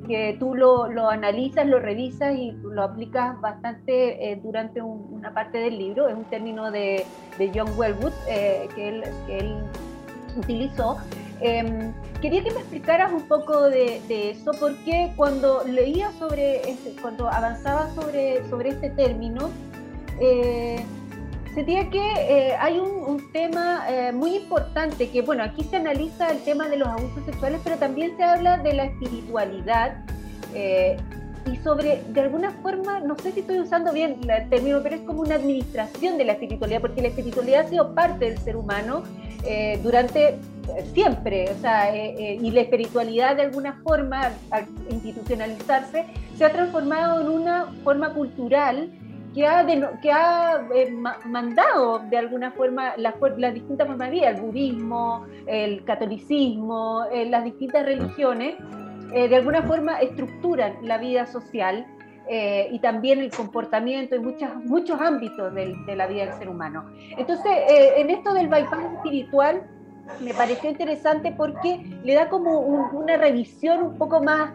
que 0.07 0.37
tú 0.39 0.55
lo, 0.55 0.87
lo, 0.87 1.11
analizas, 1.11 1.67
lo 1.67 1.81
revisas 1.81 2.37
y 2.37 2.53
lo 2.53 2.85
aplicas 2.85 3.41
bastante 3.41 4.41
durante 4.45 4.81
una 4.81 5.35
parte 5.35 5.59
del 5.59 5.77
libro. 5.77 6.07
Es 6.07 6.15
un 6.15 6.25
término 6.27 6.71
de, 6.71 7.05
de 7.37 7.51
John 7.53 7.77
Wellwood 7.77 8.13
que 8.77 8.89
él, 8.89 9.03
que, 9.27 9.39
él, 9.39 9.57
utilizó. 10.39 10.99
Em, 11.41 11.93
quería 12.23 12.43
que 12.43 12.51
me 12.51 12.61
explicaras 12.61 13.13
un 13.13 13.29
poco 13.29 13.65
de, 13.65 14.01
de, 14.09 14.31
eso, 14.31 14.53
porque 14.59 15.13
cuando 15.17 15.65
leía 15.65 16.11
sobre, 16.19 16.71
este, 16.71 16.95
cuando 17.01 17.29
avanzaba 17.29 17.95
sobre, 17.95 18.49
sobre 18.49 18.71
este 18.71 18.91
término, 18.91 19.51
eh, 20.21 20.83
sentía 21.57 21.89
que 21.89 21.99
eh, 21.99 22.55
hay 22.61 22.79
un, 22.79 23.33
tema 23.33 23.87
eh, 23.89 24.13
muy 24.13 24.37
importante, 24.37 25.09
que 25.09 25.23
bueno, 25.23 25.43
aquí 25.43 25.65
se 25.65 25.77
analiza 25.77 26.31
el 26.31 26.39
tema 26.41 26.69
de 26.69 26.77
los 26.77 26.87
abusos 26.87 27.25
sexuales, 27.25 27.61
pero 27.65 27.77
también 27.77 28.15
se 28.17 28.25
habla 28.25 28.59
de 28.59 28.75
la 28.75 28.85
espiritualidad 28.85 30.05
eh, 30.55 30.99
y 31.51 31.57
sobre, 31.57 32.03
de 32.09 32.21
alguna 32.21 32.51
forma, 32.63 33.01
no 33.01 33.17
sé 33.17 33.33
si 33.33 33.41
estoy 33.41 33.61
usando 33.61 33.93
bien 33.93 34.21
el 34.29 34.49
término, 34.51 34.83
pero 34.83 34.97
es 34.97 35.03
como 35.03 35.23
una 35.23 35.37
administración 35.37 36.19
de 36.19 36.27
la 36.27 36.33
espiritualidad, 36.33 36.83
porque 36.83 37.01
la 37.01 37.09
espiritualidad 37.09 37.65
ha 37.65 37.69
sido 37.69 37.95
parte 37.95 38.27
del 38.27 38.39
ser 38.39 38.57
humano 38.57 39.03
durante 39.83 40.41
siempre, 40.93 41.51
o 41.51 41.61
sea, 41.61 41.95
y 41.95 42.51
la 42.51 42.61
espiritualidad 42.61 43.37
de 43.37 43.43
alguna 43.43 43.81
forma, 43.85 44.33
al 44.51 44.67
institucionalizarse, 44.91 46.05
se 46.37 46.45
ha 46.45 46.51
transformado 46.51 47.21
en 47.21 47.29
una 47.29 47.67
forma 47.85 48.13
cultural 48.13 48.91
que 49.37 49.47
ha, 49.47 49.67
que 50.01 50.11
ha 50.11 50.67
eh, 50.75 50.91
mandado 51.27 51.99
de 51.99 52.17
alguna 52.17 52.53
forma 52.53 52.95
las, 52.97 53.15
distintas 53.53 53.87
formas 53.87 54.09
de 54.09 54.15
vida, 54.15 54.31
el 54.31 54.41
budismo, 54.41 55.27
el 55.47 55.85
catolicismo, 55.85 57.05
eh, 57.13 57.27
las 57.27 57.45
distintas 57.45 57.85
religiones, 57.85 58.55
eh, 59.13 59.29
de 59.29 59.37
alguna 59.37 59.63
forma 59.63 60.01
estructuran 60.01 60.77
la 60.83 60.97
vida 60.99 61.27
social 61.27 61.87
y 62.29 62.81
también 62.81 63.21
el 63.21 63.31
comportamiento 63.31 64.17
en 64.17 64.25
muchas, 64.25 64.57
muchos 64.65 65.01
ámbitos 65.01 65.55
de 65.55 65.95
la 65.95 66.09
vida 66.09 66.27
del 66.27 66.35
ser 66.35 66.49
humano. 66.49 66.91
Entonces, 67.17 67.53
en 67.69 68.11
esto 68.11 68.35
del 68.35 68.49
bypass 68.49 68.81
espiritual, 68.97 69.63
me 70.21 70.35
pareció 70.35 70.71
interesante 70.71 71.33
porque 71.37 71.85
le 72.05 72.15
da 72.15 72.29
como 72.29 72.61
una 72.61 73.17
revisión 73.17 73.83
un 73.83 73.99
poco 73.99 74.23
más 74.23 74.51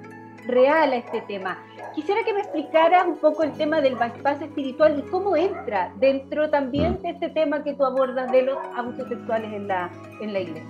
real 0.48 0.94
a 0.94 0.98
este 0.98 1.22
tema. 1.22 1.58
Quisiera 1.94 2.24
que 2.24 2.34
me 2.34 2.40
explicaras 2.40 3.06
un 3.06 3.18
poco 3.18 3.44
el 3.44 3.52
tema 3.54 3.82
del 3.82 3.96
bypass 3.96 4.42
espiritual 4.42 5.00
y 5.00 5.10
cómo 5.10 5.36
entra 5.36 5.94
dentro 6.00 6.50
también 6.50 7.02
de 7.02 7.10
este 7.10 7.30
tema 7.30 7.64
que 7.64 7.74
tú 7.74 7.86
abordas 7.86 8.32
de 8.32 8.44
los 8.44 8.58
abusos 8.76 9.08
sexuales 9.10 9.52
en 9.54 9.68
la, 9.68 9.92
en 10.22 10.34
la 10.34 10.40
iglesia. 10.40 10.70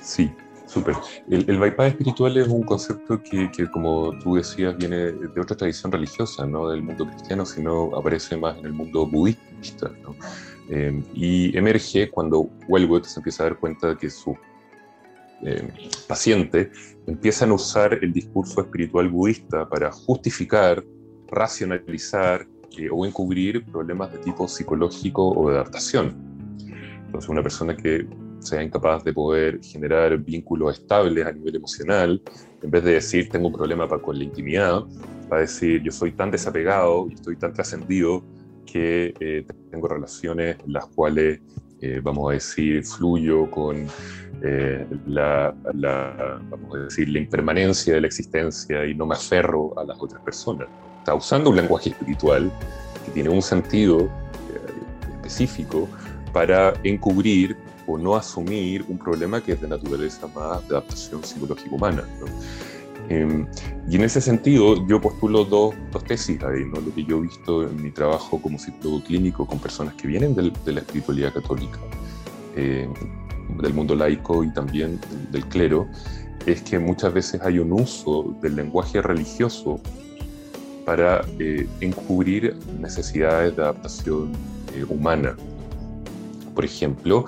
Sí, 0.00 0.32
súper. 0.66 0.96
El, 1.30 1.48
el, 1.48 1.58
bypass 1.58 1.88
espiritual 1.88 2.36
es 2.36 2.48
un 2.48 2.62
concepto 2.62 3.22
que, 3.22 3.50
como 3.70 4.18
tú 4.18 4.34
decías, 4.34 4.76
viene 4.76 5.12
de 5.12 5.40
otra 5.40 5.56
tradición 5.56 5.92
religiosa, 5.92 6.44
no 6.46 6.68
del 6.68 6.82
mundo 6.82 7.06
cristiano, 7.06 7.46
sino 7.46 7.96
aparece 7.96 8.36
más 8.36 8.58
en 8.58 8.66
el 8.66 8.72
mundo 8.72 9.06
budista. 9.06 9.90
¿no? 10.02 10.16
Eh, 10.70 11.02
y 11.14 11.56
emerge 11.56 12.10
cuando 12.10 12.50
Wellwood 12.68 13.04
se 13.04 13.20
empieza 13.20 13.42
a 13.42 13.46
dar 13.46 13.58
cuenta 13.58 13.88
de 13.88 13.96
que 13.96 14.08
sus 14.08 14.36
eh, 15.44 15.68
pacientes 16.06 16.96
empiezan 17.06 17.50
a 17.50 17.54
usar 17.54 17.98
el 18.00 18.12
discurso 18.12 18.60
espiritual 18.60 19.08
budista 19.08 19.68
para 19.68 19.90
justificar, 19.90 20.84
racionalizar 21.28 22.46
eh, 22.78 22.88
o 22.90 23.04
encubrir 23.04 23.64
problemas 23.64 24.12
de 24.12 24.18
tipo 24.18 24.46
psicológico 24.46 25.30
o 25.30 25.50
de 25.50 25.56
adaptación. 25.56 26.14
Entonces, 27.06 27.28
una 27.28 27.42
persona 27.42 27.76
que 27.76 28.06
sea 28.38 28.62
incapaz 28.62 29.04
de 29.04 29.12
poder 29.12 29.60
generar 29.62 30.16
vínculos 30.18 30.78
estables 30.78 31.26
a 31.26 31.32
nivel 31.32 31.56
emocional, 31.56 32.22
en 32.62 32.70
vez 32.70 32.84
de 32.84 32.92
decir 32.94 33.28
tengo 33.28 33.48
un 33.48 33.52
problema 33.52 33.88
con 33.88 34.16
la 34.16 34.24
intimidad, 34.24 34.82
va 35.30 35.38
a 35.38 35.40
decir 35.40 35.82
yo 35.82 35.92
soy 35.92 36.12
tan 36.12 36.30
desapegado 36.30 37.08
y 37.10 37.14
estoy 37.14 37.36
tan 37.36 37.52
trascendido 37.52 38.24
que 38.66 39.14
eh, 39.20 39.44
tengo 39.70 39.88
relaciones 39.88 40.56
en 40.64 40.72
las 40.72 40.86
cuales, 40.86 41.40
eh, 41.80 42.00
vamos 42.02 42.30
a 42.30 42.34
decir, 42.34 42.84
fluyo 42.84 43.50
con 43.50 43.86
eh, 44.42 44.86
la, 45.06 45.54
vamos 46.50 46.74
a 46.74 46.78
decir, 46.84 47.08
la 47.08 47.18
impermanencia 47.18 47.94
de 47.94 48.00
la 48.00 48.06
existencia 48.06 48.84
y 48.86 48.94
no 48.94 49.06
me 49.06 49.14
aferro 49.14 49.78
a 49.78 49.84
las 49.84 50.00
otras 50.00 50.22
personas. 50.22 50.68
Está 50.98 51.14
usando 51.14 51.50
un 51.50 51.56
lenguaje 51.56 51.90
espiritual 51.90 52.50
que 53.04 53.10
tiene 53.12 53.28
un 53.28 53.42
sentido 53.42 54.08
específico 55.16 55.88
para 56.32 56.72
encubrir 56.82 57.56
o 57.86 57.98
no 57.98 58.14
asumir 58.14 58.84
un 58.88 58.98
problema 58.98 59.40
que 59.40 59.52
es 59.52 59.60
de 59.60 59.68
naturaleza 59.68 60.26
más 60.28 60.66
de 60.68 60.76
adaptación 60.76 61.22
psicológica 61.24 61.74
humana. 61.74 62.04
Em, 63.12 63.46
y 63.90 63.96
en 63.96 64.04
ese 64.04 64.22
sentido, 64.22 64.86
yo 64.86 64.98
postulo 64.98 65.44
dos, 65.44 65.74
dos 65.92 66.02
tesis 66.04 66.42
ahí, 66.42 66.64
¿no? 66.64 66.80
lo 66.80 66.94
que 66.94 67.04
yo 67.04 67.18
he 67.18 67.22
visto 67.22 67.68
en 67.68 67.82
mi 67.82 67.90
trabajo 67.90 68.40
como 68.40 68.58
psicólogo 68.58 69.04
clínico 69.04 69.46
con 69.46 69.58
personas 69.58 69.94
que 69.94 70.08
vienen 70.08 70.34
del, 70.34 70.50
de 70.64 70.72
la 70.72 70.80
espiritualidad 70.80 71.34
católica, 71.34 71.78
eh, 72.56 72.88
del 73.60 73.74
mundo 73.74 73.94
laico 73.94 74.42
y 74.42 74.50
también 74.54 74.98
del, 75.30 75.44
clero, 75.46 75.88
es 76.46 76.62
que 76.62 76.78
muchas 76.78 77.12
veces 77.12 77.42
hay 77.42 77.58
un 77.58 77.72
uso 77.72 78.34
del 78.40 78.56
lenguaje 78.56 79.02
religioso 79.02 79.78
para 80.86 81.20
eh, 81.38 81.68
encubrir 81.82 82.56
necesidades 82.80 83.54
de 83.54 83.62
adaptación 83.62 84.32
eh, 84.74 84.86
humana. 84.88 85.36
Por 86.54 86.64
ejemplo, 86.64 87.26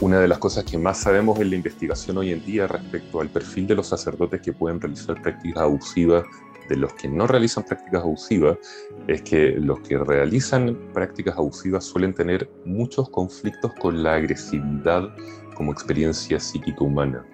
una 0.00 0.20
de 0.20 0.28
las 0.28 0.38
cosas 0.38 0.64
que 0.64 0.78
más 0.78 0.98
sabemos 0.98 1.40
en 1.40 1.50
la 1.50 1.56
investigación 1.56 2.18
hoy 2.18 2.32
en 2.32 2.44
día 2.44 2.66
respecto 2.68 3.20
al 3.20 3.28
perfil 3.28 3.66
de 3.66 3.74
los 3.74 3.88
sacerdotes 3.88 4.40
que 4.40 4.52
pueden 4.52 4.80
realizar 4.80 5.20
prácticas 5.20 5.62
abusivas 5.62 6.24
de 6.68 6.76
los 6.76 6.92
que 6.94 7.08
no 7.08 7.26
realizan 7.26 7.64
prácticas 7.64 8.02
abusivas 8.02 8.58
es 9.08 9.22
que 9.22 9.52
los 9.52 9.80
que 9.80 9.98
realizan 9.98 10.78
prácticas 10.92 11.36
abusivas 11.36 11.84
suelen 11.84 12.14
tener 12.14 12.48
muchos 12.64 13.08
conflictos 13.08 13.72
con 13.80 14.02
la 14.02 14.14
agresividad 14.14 15.08
como 15.54 15.72
experiencia 15.72 16.38
psíquica 16.38 16.84
humana. 16.84 17.24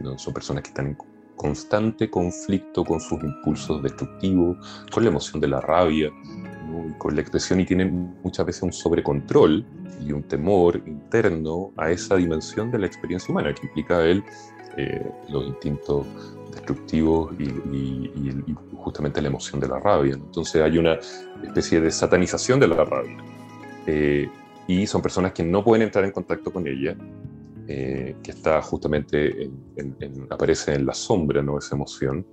¿no? 0.00 0.16
Son 0.18 0.32
personas 0.32 0.62
que 0.62 0.68
están 0.68 0.86
en 0.86 0.98
constante 1.36 2.08
conflicto 2.08 2.84
con 2.84 3.00
sus 3.00 3.22
impulsos 3.22 3.82
destructivos, 3.82 4.56
con 4.90 5.04
la 5.04 5.10
emoción 5.10 5.40
de 5.40 5.48
la 5.48 5.60
rabia, 5.60 6.10
con 6.98 7.14
la 7.14 7.20
expresión 7.20 7.60
y 7.60 7.64
tienen 7.64 8.16
muchas 8.22 8.46
veces 8.46 8.62
un 8.62 8.72
sobrecontrol 8.72 9.64
y 10.04 10.12
un 10.12 10.22
temor 10.22 10.82
interno 10.86 11.72
a 11.76 11.90
esa 11.90 12.16
dimensión 12.16 12.70
de 12.70 12.78
la 12.78 12.86
experiencia 12.86 13.32
humana 13.32 13.54
que 13.54 13.66
implica 13.66 14.04
él 14.04 14.22
eh, 14.76 15.10
los 15.28 15.46
instintos 15.46 16.06
destructivos 16.52 17.32
y, 17.38 17.48
justamente 18.76 19.20
la 19.20 19.28
emoción 19.28 19.60
de 19.60 19.66
la 19.66 19.80
rabia. 19.80 20.14
Entonces 20.14 20.62
hay 20.62 20.78
una 20.78 20.98
especie 21.42 21.80
de 21.80 21.90
satanización 21.90 22.60
de 22.60 22.68
la 22.68 22.84
rabia. 22.84 23.16
Eh, 23.86 24.28
y 24.68 24.86
son 24.86 25.02
personas 25.02 25.32
que 25.32 25.42
no 25.42 25.64
pueden 25.64 25.82
entrar 25.82 26.04
en 26.04 26.12
contacto 26.12 26.52
con 26.52 26.66
ella 26.66 26.96
eh, 27.68 28.14
que 28.22 28.30
está 28.30 28.62
justamente 28.62 29.50
en, 29.76 30.26
aparece 30.30 30.74
en 30.74 30.86
la 30.86 30.94
sombra, 30.94 31.42
¿no? 31.42 31.58
esa 31.58 31.74
emoción, 31.74 32.24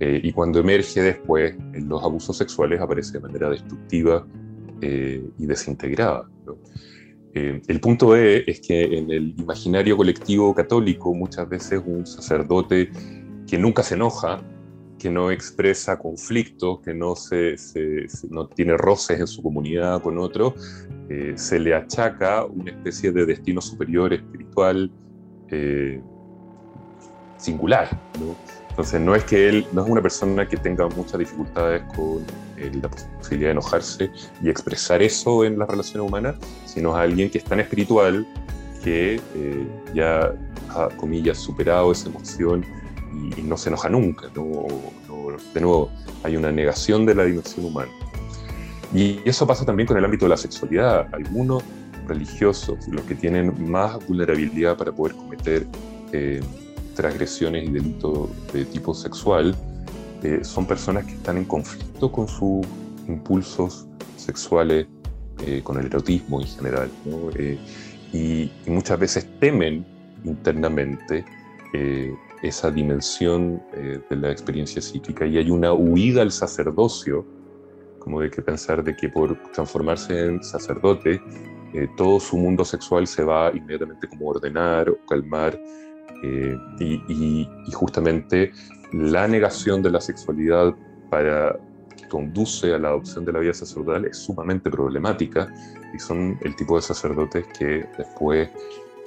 eh, 0.00 0.20
y 0.22 0.32
cuando 0.32 0.60
emerge 0.60 1.00
después 1.00 1.54
en 1.72 1.88
los 1.88 2.02
abusos 2.02 2.36
sexuales 2.36 2.80
aparece 2.80 3.14
de 3.14 3.20
manera 3.20 3.48
destructiva 3.48 4.26
eh, 4.82 5.24
y 5.38 5.46
desintegrada. 5.46 6.28
el 7.32 7.80
punto 7.80 8.16
e 8.16 8.44
es 8.46 8.60
que 8.60 8.98
en 8.98 9.10
el 9.10 9.34
imaginario 9.38 9.96
colectivo 9.96 10.54
católico 10.54 11.14
muchas 11.14 11.48
veces 11.48 11.82
un 11.84 12.06
sacerdote 12.06 12.90
que 13.46 13.58
nunca 13.58 13.82
se 13.82 13.94
enoja, 13.94 14.42
que 14.98 15.10
no 15.10 15.30
expresa 15.30 15.98
conflictos, 15.98 16.80
que 16.80 16.94
no, 16.94 17.14
se, 17.16 17.56
no 18.30 18.48
tiene 18.48 18.76
roces 18.76 19.20
en 19.20 19.26
su 19.26 19.42
comunidad 19.42 20.02
con 20.02 20.18
otro, 20.18 20.54
eh, 21.08 21.34
se 21.36 21.58
le 21.58 21.74
achaca 21.74 22.44
una 22.44 22.70
especie 22.70 23.12
de 23.12 23.26
destino 23.26 23.60
superior 23.60 24.12
espiritual 24.12 24.90
eh, 25.50 26.00
singular. 27.36 27.88
Entonces 28.70 29.00
no 29.00 29.14
es 29.14 29.24
que 29.24 29.48
él, 29.48 29.66
no 29.72 29.84
es 29.84 29.90
una 29.90 30.02
persona 30.02 30.48
que 30.48 30.56
tenga 30.56 30.88
muchas 30.88 31.18
dificultades 31.18 31.82
con 31.94 32.24
eh, 32.56 32.70
la 32.80 32.88
posibilidad 32.90 33.48
de 33.48 33.52
enojarse 33.52 34.10
y 34.42 34.48
expresar 34.48 35.02
eso 35.02 35.44
en 35.44 35.58
las 35.58 35.68
relaciones 35.68 36.08
humanas, 36.08 36.36
sino 36.64 36.90
es 36.90 36.96
alguien 36.96 37.30
que 37.30 37.38
es 37.38 37.44
tan 37.44 37.60
espiritual 37.60 38.26
que 38.82 39.20
ya 39.94 40.32
ha, 40.70 40.88
comillas, 40.96 41.38
superado 41.38 41.90
esa 41.90 42.08
emoción 42.08 42.64
y, 43.36 43.42
no 43.42 43.56
se 43.56 43.68
enoja 43.68 43.88
nunca. 43.88 44.28
de 44.28 45.60
nuevo, 45.60 45.90
hay 46.22 46.36
una 46.36 46.52
negación 46.52 47.06
de 47.06 47.14
la 47.14 47.24
dimensión 47.24 47.66
humana. 47.66 47.90
Y 48.94 49.20
eso 49.24 49.46
pasa 49.46 49.64
también 49.64 49.86
con 49.86 49.96
el 49.96 50.04
ámbito 50.04 50.24
de 50.26 50.30
la 50.30 50.36
sexualidad. 50.36 51.08
Algunos 51.12 51.62
religiosos, 52.06 52.86
los 52.88 53.02
que 53.02 53.14
tienen 53.14 53.70
más 53.70 54.04
vulnerabilidad 54.06 54.76
para 54.76 54.92
poder 54.92 55.14
cometer 55.16 55.66
eh, 56.12 56.40
transgresiones 56.94 57.68
y 57.68 57.72
delitos 57.72 58.30
de 58.52 58.64
tipo 58.64 58.94
sexual, 58.94 59.54
eh, 60.22 60.40
son 60.42 60.66
personas 60.66 61.04
que 61.04 61.12
están 61.12 61.36
en 61.36 61.44
conflicto 61.44 62.10
con 62.10 62.28
sus 62.28 62.66
impulsos 63.06 63.86
sexuales, 64.16 64.86
eh, 65.44 65.60
con 65.62 65.78
el 65.78 65.86
erotismo 65.86 66.40
en 66.40 66.46
general, 66.46 66.90
y, 68.12 68.50
muchas 68.66 68.98
veces 68.98 69.26
temen 69.40 69.84
internamente 70.24 71.24
esa 72.42 72.70
dimensión 72.70 73.62
de 73.72 74.16
la 74.16 74.30
experiencia 74.30 74.82
psíquica 74.82 75.26
y 75.26 75.38
hay 75.38 75.50
una 75.50 75.72
huida 75.72 76.22
al 76.22 76.30
sacerdocio 76.30 77.26
como 78.06 78.20
de 78.20 78.30
que 78.30 78.40
pensar 78.40 78.84
de 78.84 78.94
que 78.94 79.08
por 79.08 79.36
transformarse 79.50 80.26
en 80.26 80.40
sacerdote, 80.40 81.20
eh, 81.74 81.88
todo 81.96 82.20
su 82.20 82.36
mundo 82.36 82.64
sexual 82.64 83.04
se 83.04 83.24
va 83.24 83.50
inmediatamente 83.52 84.06
como 84.06 84.28
ordenar 84.28 84.88
o 84.88 84.96
calmar, 85.08 85.60
eh, 86.22 86.56
y, 86.78 87.48
justamente 87.72 88.52
la 88.92 89.26
negación 89.26 89.82
de 89.82 89.90
la 89.90 90.00
sexualidad 90.00 90.72
para 91.10 91.58
que 91.96 92.06
conduce 92.06 92.72
a 92.72 92.78
la 92.78 92.90
adopción 92.90 93.24
de 93.24 93.32
la 93.32 93.40
vida 93.40 93.52
sacerdotal 93.52 94.04
es 94.04 94.18
sumamente 94.18 94.70
problemática, 94.70 95.52
y 95.92 95.98
son 95.98 96.38
el 96.42 96.54
tipo 96.54 96.76
de 96.76 96.82
sacerdotes 96.82 97.44
que 97.58 97.88
después 97.98 98.48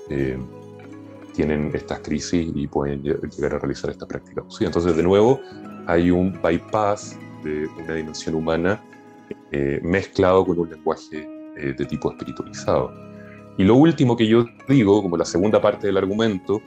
eh, 0.10 0.38
tienen 1.40 1.72
estas 1.74 2.02
crisis 2.02 2.52
y 2.54 2.68
pueden 2.68 3.02
llegar 3.02 3.56
a 3.56 3.60
realizar 3.60 3.90
esta 3.90 4.06
práctica. 4.06 4.44
Entonces, 4.60 4.94
de 4.98 5.04
nuevo, 5.04 5.40
hay 5.88 6.12
un 6.12 6.38
bypass 6.42 7.18
de 7.46 7.66
una 7.82 7.94
dimensión 7.94 8.36
humana 8.36 8.84
eh, 9.54 9.80
mezclado 9.82 10.46
con 10.46 10.60
un 10.60 10.70
lenguaje 10.70 11.26
eh, 11.56 11.74
de 11.78 11.86
tipo 11.86 12.12
espiritualizado. 12.12 12.92
Y 13.58 13.64
lo 13.64 13.76
último 13.76 14.18
que 14.18 14.28
yo 14.28 14.48
digo, 14.68 15.02
como 15.02 15.16
la 15.16 15.24
segunda 15.24 15.62
parte 15.62 15.88
del 15.88 15.96
argumento, 15.96 16.62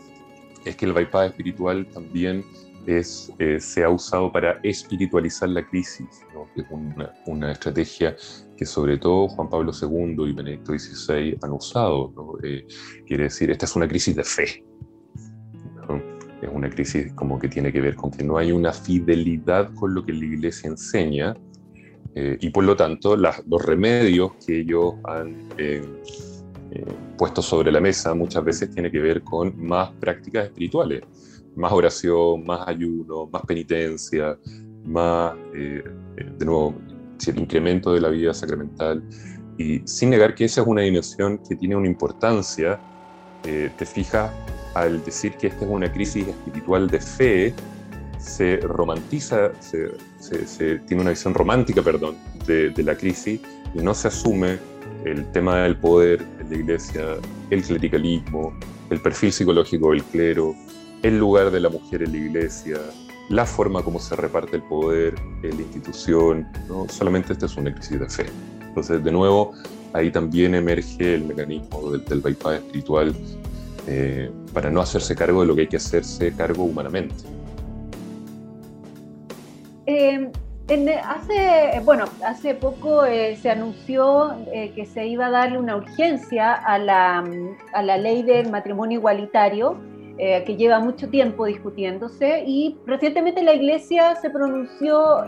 es 0.64 0.74
que 0.74 0.86
el 0.86 0.94
bypass 0.94 1.32
espiritual 1.32 1.86
también 1.92 2.42
es, 2.86 3.30
eh, 3.40 3.60
se 3.60 3.84
ha 3.84 3.90
usado 3.90 4.32
para 4.32 4.58
espiritualizar 4.62 5.50
la 5.50 5.66
crisis, 5.68 6.24
es 6.56 6.64
una, 6.70 7.12
una, 7.26 7.52
estrategia 7.52 8.16
que 8.62 8.66
sobre 8.66 8.96
todo 8.96 9.26
Juan 9.28 9.48
Pablo 9.50 9.72
II 9.72 10.30
y 10.30 10.32
Benedicto 10.32 10.72
XVI 10.78 11.36
han 11.42 11.50
usado. 11.50 12.12
quiere 13.06 13.24
decir, 13.24 13.50
esta 13.50 13.66
es 13.66 13.74
una 13.74 13.88
crisis 13.88 14.14
de 14.14 14.22
fe. 14.22 14.64
Es 16.40 16.50
una 16.52 16.70
crisis 16.70 17.12
como 17.14 17.40
que 17.40 17.48
tiene 17.48 17.72
que 17.72 17.80
ver 17.80 17.96
con 17.96 18.12
que 18.12 18.22
no 18.22 18.36
hay 18.36 18.52
una 18.52 18.72
fidelidad 18.72 19.74
con 19.74 19.94
lo 19.94 20.04
que 20.04 20.12
la 20.12 20.24
Iglesia 20.24 20.70
enseña, 20.70 21.34
eh, 22.14 22.36
y 22.40 22.50
por 22.50 22.62
lo 22.62 22.76
tanto 22.76 23.16
los 23.16 23.66
remedios 23.66 24.32
que 24.46 24.60
ellos 24.60 24.94
han 25.04 25.48
eh, 25.58 25.82
eh, 26.70 26.84
puesto 27.18 27.42
sobre 27.42 27.72
la 27.72 27.80
mesa 27.80 28.14
muchas 28.14 28.44
veces 28.44 28.70
tienen 28.70 28.92
que 28.92 29.00
ver 29.00 29.22
con 29.22 29.56
más 29.56 29.90
prácticas 29.98 30.44
espirituales, 30.44 31.02
más 31.56 31.72
oración, 31.72 32.44
más 32.44 32.68
ayuno, 32.68 33.28
más 33.32 33.42
penitencia, 33.42 34.38
más, 34.84 35.34
de 35.52 36.44
nuevo, 36.44 36.74
cierto 37.22 37.40
incremento 37.40 37.92
de 37.92 38.00
la 38.00 38.08
vida 38.08 38.34
sacramental. 38.34 39.02
Y 39.58 39.80
sin 39.86 40.10
negar 40.10 40.34
que 40.34 40.44
esa 40.44 40.62
es 40.62 40.66
una 40.66 40.82
dimensión 40.82 41.38
que 41.38 41.56
tiene 41.56 41.76
una 41.76 41.86
importancia, 41.86 42.80
te 43.42 43.86
fijas, 43.86 44.30
al 44.74 45.04
decir 45.04 45.32
que 45.34 45.48
esta 45.48 45.64
es 45.64 45.70
una 45.70 45.92
crisis 45.92 46.26
espiritual 46.26 46.88
de 46.88 47.00
fe, 47.00 47.54
se 48.18 48.56
romantiza, 48.58 49.50
se, 49.60 50.78
tiene 50.86 51.02
una 51.02 51.10
visión 51.10 51.34
romántica, 51.34 51.82
perdón, 51.82 52.16
de, 52.46 52.70
de, 52.70 52.82
la 52.82 52.94
crisis 52.94 53.40
y 53.74 53.78
no 53.78 53.94
se 53.94 54.08
asume 54.08 54.58
el 55.04 55.30
tema 55.32 55.62
del 55.64 55.76
poder 55.76 56.24
en 56.40 56.50
la 56.50 56.56
iglesia, 56.56 57.02
el 57.50 57.62
clericalismo, 57.62 58.56
el 58.90 59.00
perfil 59.00 59.32
psicológico 59.32 59.90
del 59.90 60.04
clero, 60.04 60.54
el 61.02 61.18
lugar 61.18 61.50
de 61.50 61.60
la 61.60 61.68
mujer 61.68 62.02
en 62.04 62.12
la 62.12 62.18
iglesia, 62.18 62.78
la 63.32 63.46
forma 63.46 63.82
como 63.82 63.98
se 63.98 64.14
reparte 64.14 64.56
el 64.56 64.62
poder 64.62 65.14
en 65.42 65.56
la 65.56 65.62
institución, 65.62 66.46
¿no? 66.68 66.86
solamente 66.88 67.32
esta 67.32 67.46
es 67.46 67.56
una 67.56 67.74
crisis 67.74 67.98
de 67.98 68.08
fe. 68.08 68.26
Entonces, 68.60 69.02
de 69.02 69.10
nuevo, 69.10 69.52
ahí 69.94 70.10
también 70.10 70.54
emerge 70.54 71.14
el 71.14 71.24
mecanismo 71.24 71.90
del, 71.90 72.04
del 72.04 72.20
bypass 72.20 72.56
espiritual 72.56 73.14
eh, 73.88 74.30
para 74.52 74.70
no 74.70 74.82
hacerse 74.82 75.16
cargo 75.16 75.40
de 75.40 75.46
lo 75.46 75.54
que 75.54 75.62
hay 75.62 75.66
que 75.66 75.78
hacerse 75.78 76.34
cargo 76.34 76.64
humanamente. 76.64 77.14
Eh, 79.86 80.30
hace, 81.02 81.80
bueno, 81.84 82.04
hace 82.26 82.54
poco 82.54 83.06
eh, 83.06 83.38
se 83.40 83.50
anunció 83.50 84.36
que 84.74 84.84
se 84.84 85.06
iba 85.06 85.26
a 85.26 85.30
darle 85.30 85.58
una 85.58 85.76
urgencia 85.76 86.52
a 86.52 86.78
la, 86.78 87.24
a 87.72 87.82
la 87.82 87.96
ley 87.96 88.22
del 88.22 88.50
matrimonio 88.50 88.98
igualitario, 88.98 89.78
que 90.16 90.56
lleva 90.56 90.78
mucho 90.78 91.08
tiempo 91.08 91.46
discutiéndose, 91.46 92.44
y 92.46 92.76
recientemente 92.86 93.42
la 93.42 93.54
Iglesia 93.54 94.14
se 94.16 94.30
pronunció, 94.30 95.24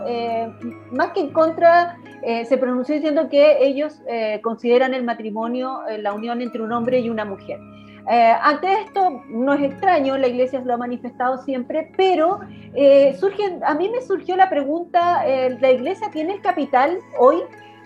más 0.91 1.11
que 1.11 1.21
en 1.21 1.31
contra, 1.31 1.97
se 2.45 2.57
pronunció 2.57 2.95
diciendo 2.95 3.27
que 3.29 3.65
ellos 3.65 4.01
consideran 4.41 4.93
el 4.93 5.03
matrimonio 5.03 5.81
la 5.99 6.13
unión 6.13 6.41
entre 6.41 6.61
un 6.61 6.71
hombre 6.71 6.99
y 6.99 7.09
una 7.09 7.25
mujer. 7.25 7.59
Eh, 8.07 8.35
ante 8.39 8.71
esto 8.71 9.23
no 9.29 9.53
es 9.53 9.63
extraño, 9.63 10.15
la 10.17 10.27
iglesia 10.27 10.61
lo 10.63 10.75
ha 10.75 10.77
manifestado 10.77 11.39
siempre, 11.39 11.91
pero 11.97 12.39
eh, 12.75 13.17
a 13.65 13.73
mí 13.73 13.89
me 13.89 14.01
surgió 14.01 14.35
la 14.35 14.47
pregunta, 14.47 15.23
eh, 15.25 15.57
¿la 15.59 15.71
iglesia 15.71 16.11
tiene 16.11 16.33
el 16.33 16.41
capital 16.41 16.99
hoy 17.17 17.37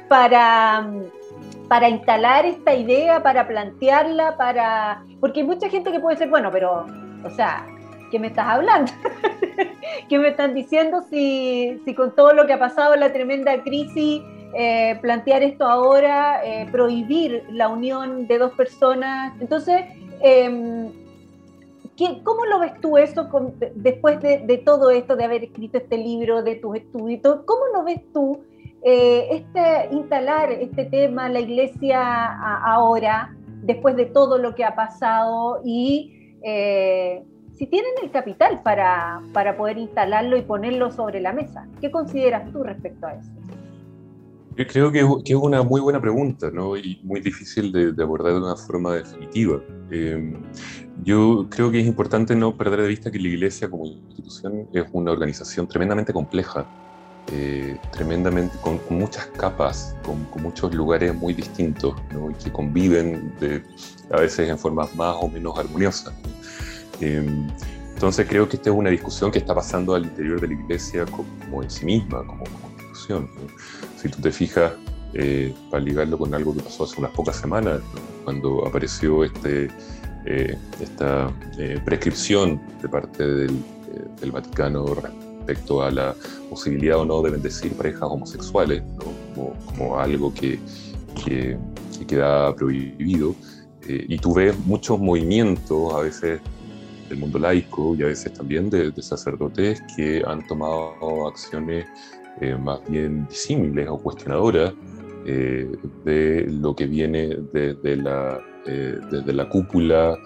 para, 0.10 0.92
para 1.70 1.88
instalar 1.88 2.46
esta 2.46 2.76
idea, 2.76 3.24
para 3.24 3.48
plantearla, 3.48 4.36
para... 4.36 5.06
Porque 5.22 5.42
hay 5.42 5.46
mucha 5.46 5.70
gente 5.70 5.92
que 5.92 6.00
puede 6.00 6.18
ser, 6.18 6.30
bueno, 6.30 6.50
pero, 6.52 6.86
o 7.24 7.30
sea, 7.30 7.66
¿qué 8.12 8.20
me 8.20 8.28
estás 8.28 8.48
hablando? 8.48 8.92
¿Qué 10.10 10.20
me 10.20 10.30
están 10.30 10.54
diciendo 10.54 11.04
si, 11.10 11.80
si 11.86 11.94
con 11.94 12.16
todo 12.16 12.34
lo 12.34 12.46
que 12.48 12.54
ha 12.54 12.60
pasado, 12.60 12.96
la 12.98 13.14
tremenda 13.14 13.62
crisis, 13.64 14.22
plantear 15.02 15.44
esto 15.44 15.66
ahora, 15.66 16.42
prohibir 16.72 17.44
la 17.52 17.68
unión 17.68 18.26
de 18.26 18.40
dos 18.40 18.52
personas. 18.54 19.40
Entonces, 19.40 19.84
Em, 20.22 20.92
¿Cómo 22.24 22.46
lo 22.46 22.60
ves 22.60 22.80
tú 22.80 22.98
eso 22.98 23.28
después 23.76 24.22
de, 24.22 24.62
todo 24.64 24.90
esto, 24.90 25.18
de 25.18 25.26
haber 25.26 25.44
escrito 25.44 25.80
este 25.80 25.98
libro, 25.98 26.44
de 26.44 26.56
tus 26.56 26.78
estudios? 26.78 27.42
¿Cómo 27.46 27.66
lo 27.74 27.84
ves 27.84 28.00
tú 28.14 28.40
eh, 28.84 29.28
este, 29.32 29.94
instalar 29.94 30.52
este 30.52 30.86
tema, 30.86 31.30
la 31.30 31.40
iglesia 31.40 32.02
ahora, 32.64 33.36
después 33.64 33.96
de 33.96 34.06
todo 34.06 34.38
lo 34.38 34.56
que 34.56 34.64
ha 34.64 34.76
pasado 34.76 35.62
y 35.64 36.38
eh, 36.44 37.24
si 37.58 37.68
tienen 37.68 37.92
el 38.02 38.10
capital 38.12 38.62
para, 38.64 39.22
para 39.34 39.58
poder 39.58 39.78
instalarlo 39.78 40.38
y 40.38 40.44
ponerlo 40.44 40.92
sobre 40.92 41.20
la 41.20 41.34
mesa? 41.34 41.68
¿Qué 41.82 41.92
consideras 41.92 42.50
tú 42.54 42.64
respecto 42.64 43.06
a 43.06 43.16
eso? 43.16 43.32
Creo 44.68 44.92
que, 44.92 45.00
es 45.00 45.36
una 45.36 45.64
muy 45.64 45.80
buena 45.80 46.02
pregunta 46.02 46.50
¿no? 46.52 46.76
y 46.76 47.00
muy 47.04 47.22
difícil 47.22 47.72
de, 47.72 48.04
abordar 48.04 48.34
de 48.34 48.40
una 48.40 48.56
forma 48.56 48.94
definitiva. 48.94 49.62
Em, 49.90 50.36
yo 51.04 51.48
creo 51.50 51.72
que 51.72 51.80
es 51.80 51.88
importante 51.88 52.36
no 52.36 52.58
perder 52.58 52.82
de 52.82 52.88
vista 52.90 53.10
que 53.10 53.20
la 53.20 53.28
Iglesia 53.30 53.70
como 53.70 53.86
institución 53.86 54.68
es 54.74 54.86
una 54.92 55.12
organización 55.12 55.68
tremendamente 55.68 56.12
compleja, 56.12 56.66
eh, 57.32 57.78
tremendamente 57.92 58.58
con, 58.60 58.80
muchas 58.90 59.28
capas, 59.28 59.96
con, 60.04 60.28
muchos 60.42 60.74
lugares 60.74 61.14
muy 61.14 61.34
distintos 61.34 61.96
y 62.12 62.44
que 62.44 62.52
conviven 62.52 63.34
de, 63.40 63.64
a 64.12 64.22
veces 64.22 64.50
en 64.50 64.58
formas 64.58 64.96
más 64.96 65.16
o 65.20 65.28
menos 65.28 65.58
armoniosas. 65.58 66.14
Em, 67.02 67.48
entonces 67.94 68.28
creo 68.30 68.48
que 68.48 68.56
esta 68.56 68.70
es 68.70 68.76
una 68.76 68.90
discusión 68.90 69.30
que 69.30 69.40
está 69.40 69.54
pasando 69.54 69.94
al 69.94 70.06
interior 70.06 70.40
de 70.40 70.48
la 70.48 70.54
Iglesia 70.54 71.06
como, 71.06 71.62
en 71.62 71.70
sí 71.70 71.86
misma, 71.86 72.26
como, 72.26 72.44
como. 72.46 72.70
Si 73.98 74.08
tú 74.10 74.22
te 74.22 74.32
fijas, 74.32 74.74
eh, 75.14 75.54
para 75.72 75.84
ligarlo 75.84 76.18
con 76.18 76.34
algo 76.36 76.54
que 76.54 76.62
pasó 76.62 76.84
hace 76.84 77.00
unas 77.00 77.12
pocas 77.12 77.36
semanas, 77.36 77.82
cuando 78.24 78.66
apareció 78.68 79.24
este, 79.24 79.68
eh, 80.26 80.56
esta 80.80 81.34
eh, 81.58 81.82
prescripción 81.84 82.62
de 82.82 82.90
parte 82.90 83.26
del, 83.26 83.64
Vaticano 84.32 84.86
respecto 85.50 85.82
a 85.82 85.92
la 85.92 86.16
posibilidad 86.50 87.00
o 87.00 87.06
no 87.06 87.22
de 87.22 87.32
bendecir 87.32 87.74
parejas 87.74 88.04
homosexuales, 88.04 88.84
como, 89.76 90.00
algo 90.00 90.34
que, 90.34 90.60
que, 91.24 91.58
queda 92.08 92.56
prohibido. 92.56 93.36
y 93.88 94.18
tú 94.18 94.34
ves 94.34 94.58
muchos 94.66 95.00
movimientos, 95.00 95.94
a 95.94 96.00
veces 96.00 96.40
del 97.10 97.18
mundo 97.18 97.40
laico 97.40 97.96
y 97.96 98.04
a 98.04 98.08
veces 98.08 98.34
también 98.34 98.70
de, 98.70 98.92
de 98.92 99.02
sacerdotes 99.02 99.82
que 99.96 100.24
han 100.26 100.46
tomado 100.48 101.28
acciones 101.28 101.86
eh, 102.40 102.56
más 102.56 102.80
bien 102.88 103.28
disímiles 103.28 103.88
o 103.90 103.98
cuestionadoras 103.98 104.74
eh, 105.26 105.70
de 106.06 106.46
lo 106.50 106.76
que 106.76 106.86
viene 106.86 107.36
desde 107.52 107.98
la, 107.98 108.40
eh, 108.70 109.00
desde 109.12 109.34
la 109.34 109.48
cúpula 109.50 110.18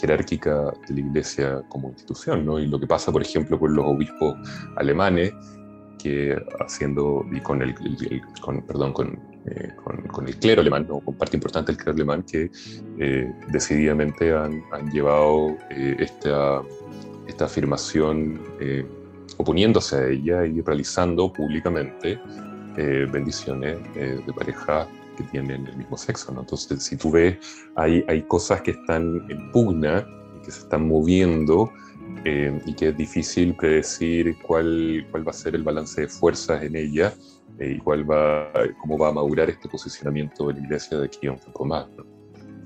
jerárquica 0.00 0.72
de 0.88 0.94
la 0.94 1.00
Iglesia 1.00 1.62
como 1.68 1.90
institución, 1.90 2.44
¿no? 2.44 2.58
Y 2.58 2.66
lo 2.66 2.80
que 2.80 2.86
pasa, 2.86 3.12
por 3.12 3.22
ejemplo, 3.22 3.58
con 3.58 3.74
los 3.74 3.84
obispos 3.84 4.36
alemanes, 4.76 5.32
que 6.02 6.36
haciendo, 6.58 7.24
y 7.30 7.38
con 7.40 7.62
el, 7.62 7.74
con, 8.40 8.62
perdón, 8.62 8.92
con, 8.92 9.20
con, 10.10 10.26
el 10.26 10.36
clero 10.38 10.62
alemán, 10.62 10.86
¿no? 10.88 10.98
con 11.00 11.14
parte 11.14 11.36
importante 11.36 11.70
del 11.70 11.76
clero 11.76 11.92
alemán, 11.92 12.24
que 12.24 12.50
decididamente 13.48 14.34
han, 14.34 14.64
han 14.72 14.90
llevado 14.90 15.56
esta, 15.70 16.62
esta 17.28 17.44
afirmación 17.44 18.40
oponiéndose 19.36 19.96
a 19.96 20.08
ella 20.08 20.46
y 20.46 20.60
realizando 20.60 21.32
públicamente 21.32 22.20
eh, 22.76 23.06
bendiciones 23.10 23.76
eh, 23.96 24.20
de 24.24 24.32
pareja 24.32 24.86
que 25.22 25.30
tienen 25.32 25.66
el 25.66 25.76
mismo 25.76 25.96
sexo. 25.96 26.32
¿no? 26.32 26.40
Entonces, 26.40 26.82
si 26.82 26.96
tú 26.96 27.10
ves, 27.10 27.38
hay, 27.76 28.04
hay 28.08 28.22
cosas 28.22 28.62
que 28.62 28.72
están 28.72 29.24
en 29.28 29.52
pugna, 29.52 30.06
que 30.44 30.50
se 30.50 30.60
están 30.60 30.88
moviendo 30.88 31.70
eh, 32.24 32.60
y 32.66 32.74
que 32.74 32.88
es 32.88 32.96
difícil 32.96 33.54
predecir 33.56 34.36
cuál, 34.42 35.06
cuál 35.10 35.26
va 35.26 35.30
a 35.30 35.34
ser 35.34 35.54
el 35.54 35.62
balance 35.62 36.02
de 36.02 36.08
fuerzas 36.08 36.62
en 36.62 36.76
ella 36.76 37.12
y 37.60 37.78
cuál 37.78 38.10
va, 38.10 38.50
cómo 38.80 38.98
va 38.98 39.08
a 39.08 39.12
madurar 39.12 39.50
este 39.50 39.68
posicionamiento 39.68 40.48
de 40.48 40.54
la 40.54 40.60
iglesia 40.60 40.98
de 40.98 41.04
aquí 41.04 41.26
a 41.26 41.32
un 41.32 41.38
poco 41.38 41.64
más. 41.64 41.86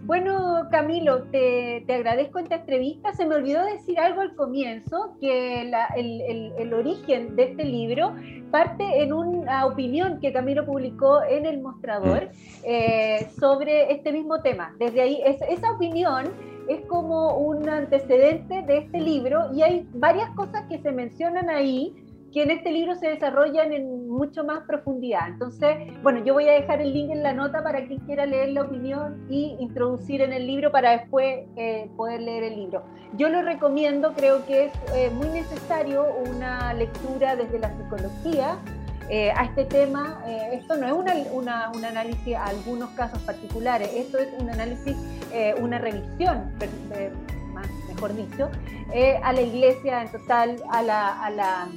Bueno, 0.06 0.68
Camilo, 0.70 1.24
te, 1.24 1.84
agradezco 1.88 2.38
esta 2.38 2.56
entrevista. 2.56 3.12
Se 3.12 3.26
me 3.26 3.34
olvidó 3.34 3.64
decir 3.64 3.98
algo 3.98 4.20
al 4.20 4.36
comienzo, 4.36 5.16
que 5.20 5.62
el, 5.62 6.74
origen 6.74 7.34
de 7.34 7.42
este 7.42 7.64
libro 7.64 8.14
parte 8.52 9.02
en 9.02 9.12
una 9.12 9.66
opinión 9.66 10.20
que 10.20 10.32
Camilo 10.32 10.64
publicó 10.64 11.24
en 11.24 11.44
El 11.44 11.60
Mostrador 11.60 12.26
mm. 12.26 12.64
eh, 12.64 13.28
sobre 13.40 13.92
este 13.92 14.12
mismo 14.12 14.40
tema. 14.42 14.76
Desde 14.78 15.00
ahí, 15.00 15.20
esa 15.24 15.72
opinión 15.72 16.26
es 16.68 16.82
como 16.82 17.38
un 17.38 17.68
antecedente 17.68 18.62
de 18.62 18.78
este 18.78 19.00
libro 19.00 19.52
y 19.52 19.62
hay 19.62 19.88
varias 19.94 20.30
cosas 20.30 20.64
que 20.68 20.78
se 20.78 20.92
mencionan 20.92 21.50
ahí 21.50 22.05
que 22.36 22.42
en 22.42 22.50
este 22.50 22.70
libro 22.70 22.94
se 22.96 23.08
desarrollan 23.08 23.72
en 23.72 24.10
mucho 24.10 24.44
más 24.44 24.64
profundidad. 24.66 25.26
Entonces, 25.26 25.74
bueno, 26.02 26.22
yo 26.22 26.34
voy 26.34 26.46
a 26.46 26.52
dejar 26.52 26.82
el 26.82 26.92
link 26.92 27.10
en 27.10 27.22
la 27.22 27.32
nota 27.32 27.62
para 27.62 27.86
quien 27.86 27.98
quiera 28.00 28.26
leer 28.26 28.50
la 28.50 28.64
opinión 28.64 29.24
y 29.30 29.56
introducir 29.58 30.20
en 30.20 30.34
el 30.34 30.46
libro 30.46 30.70
para 30.70 30.90
después 30.90 31.46
eh, 31.56 31.88
poder 31.96 32.20
leer 32.20 32.42
el 32.42 32.56
libro. 32.56 32.82
Yo 33.16 33.30
lo 33.30 33.40
recomiendo, 33.40 34.12
creo 34.12 34.44
que 34.44 34.66
es 34.66 34.72
eh, 34.94 35.10
muy 35.14 35.28
necesario 35.28 36.04
una 36.28 36.74
lectura 36.74 37.36
desde 37.36 37.58
la 37.58 37.74
psicología 37.74 38.58
eh, 39.08 39.30
a 39.30 39.46
este 39.46 39.64
tema. 39.64 40.22
esto 40.52 40.76
no 40.76 40.88
es 40.88 41.26
una, 41.32 41.70
un 41.70 41.84
análisis 41.86 42.34
a 42.34 42.44
algunos 42.48 42.90
casos 42.90 43.18
particulares, 43.20 43.88
esto 43.94 44.18
es 44.18 44.28
un 44.38 44.50
análisis, 44.50 44.94
una 45.58 45.78
revisión, 45.78 46.52
mejor 47.88 48.14
dicho, 48.14 48.50
a 49.22 49.32
la 49.32 49.40
iglesia 49.40 50.02
en 50.02 50.12
total, 50.12 50.56
a 50.70 50.82
la, 50.82 51.24
a 51.24 51.30
la 51.30 51.68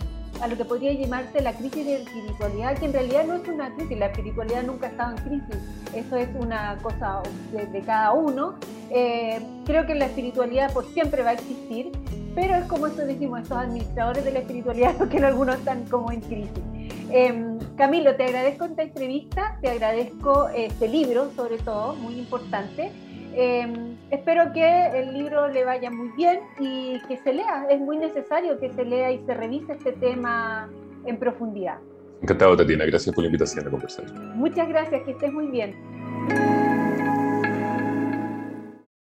a 0.42 0.48
lo 0.48 0.56
que 0.56 0.66
podría 0.66 0.94
llamarse 0.94 1.42
la 1.42 1.54
crisis 1.54 1.86
de 1.86 1.96
espiritualidad, 1.96 2.78
que 2.78 2.86
en 2.86 2.94
realidad 2.94 3.26
no 3.26 3.36
es 3.36 3.48
una 3.48 3.74
crisis, 3.76 3.98
la 3.98 4.08
espiritualidad 4.08 4.64
nunca 4.64 4.88
ha 4.88 4.90
estado 4.90 5.18
en 5.18 5.24
crisis, 5.24 5.58
eso 5.94 6.16
es 6.16 6.30
una 6.36 6.78
cosa 6.82 7.22
de, 7.52 7.82
cada 7.82 8.14
uno. 8.14 8.56
Eh, 8.90 9.40
creo 9.66 9.86
que 9.86 9.96
la 9.96 10.06
espiritualidad 10.06 10.72
por 10.74 10.86
siempre 10.94 11.24
va 11.24 11.32
a 11.32 11.34
existir, 11.34 11.92
pero 12.36 12.56
es 12.56 12.66
como 12.66 12.88
eso 12.88 13.06
decimos, 13.06 13.42
estos 13.42 13.58
administradores 13.58 14.24
de 14.24 14.32
la 14.32 14.40
espiritualidad, 14.40 14.96
porque 14.98 15.18
en 15.18 15.26
algunos 15.26 15.58
están 15.58 15.86
como 15.86 16.12
en 16.12 16.22
crisis. 16.22 16.64
Em, 17.12 17.58
Camilo, 17.76 18.16
te 18.16 18.24
agradezco 18.26 18.66
esta 18.66 18.84
entrevista, 18.84 19.58
te 19.62 19.70
agradezco 19.70 20.48
este 20.50 20.88
libro, 20.88 21.32
sobre 21.36 21.58
todo, 21.58 21.96
muy 21.96 22.20
importante. 22.20 22.92
Em, 23.34 23.96
espero 24.12 24.52
que 24.54 25.00
el 25.00 25.14
libro 25.14 25.48
le 25.48 25.64
vaya 25.64 25.90
muy 25.92 26.10
bien 26.10 26.40
y 26.60 27.00
que 27.08 27.18
se 27.18 27.34
lea. 27.34 27.68
Es 27.70 27.80
muy 27.80 27.98
necesario 27.98 28.60
que 28.60 28.72
se 28.74 28.86
lea 28.86 29.12
y 29.12 29.26
se 29.26 29.34
revise 29.34 29.74
este 29.74 29.94
tema 29.94 30.70
en 31.06 31.18
profundidad. 31.18 31.78
Encantado, 32.22 32.58
Tatiana. 32.58 32.86
Gracias 32.86 33.14
por 33.14 33.24
la 33.24 33.28
invitación 33.28 33.68
a 33.68 33.72
conversar. 33.72 34.06
Muchas 34.36 34.68
gracias, 34.68 35.04
que 35.04 35.12
estés 35.12 35.32
muy 35.32 35.48
bien. 35.48 35.76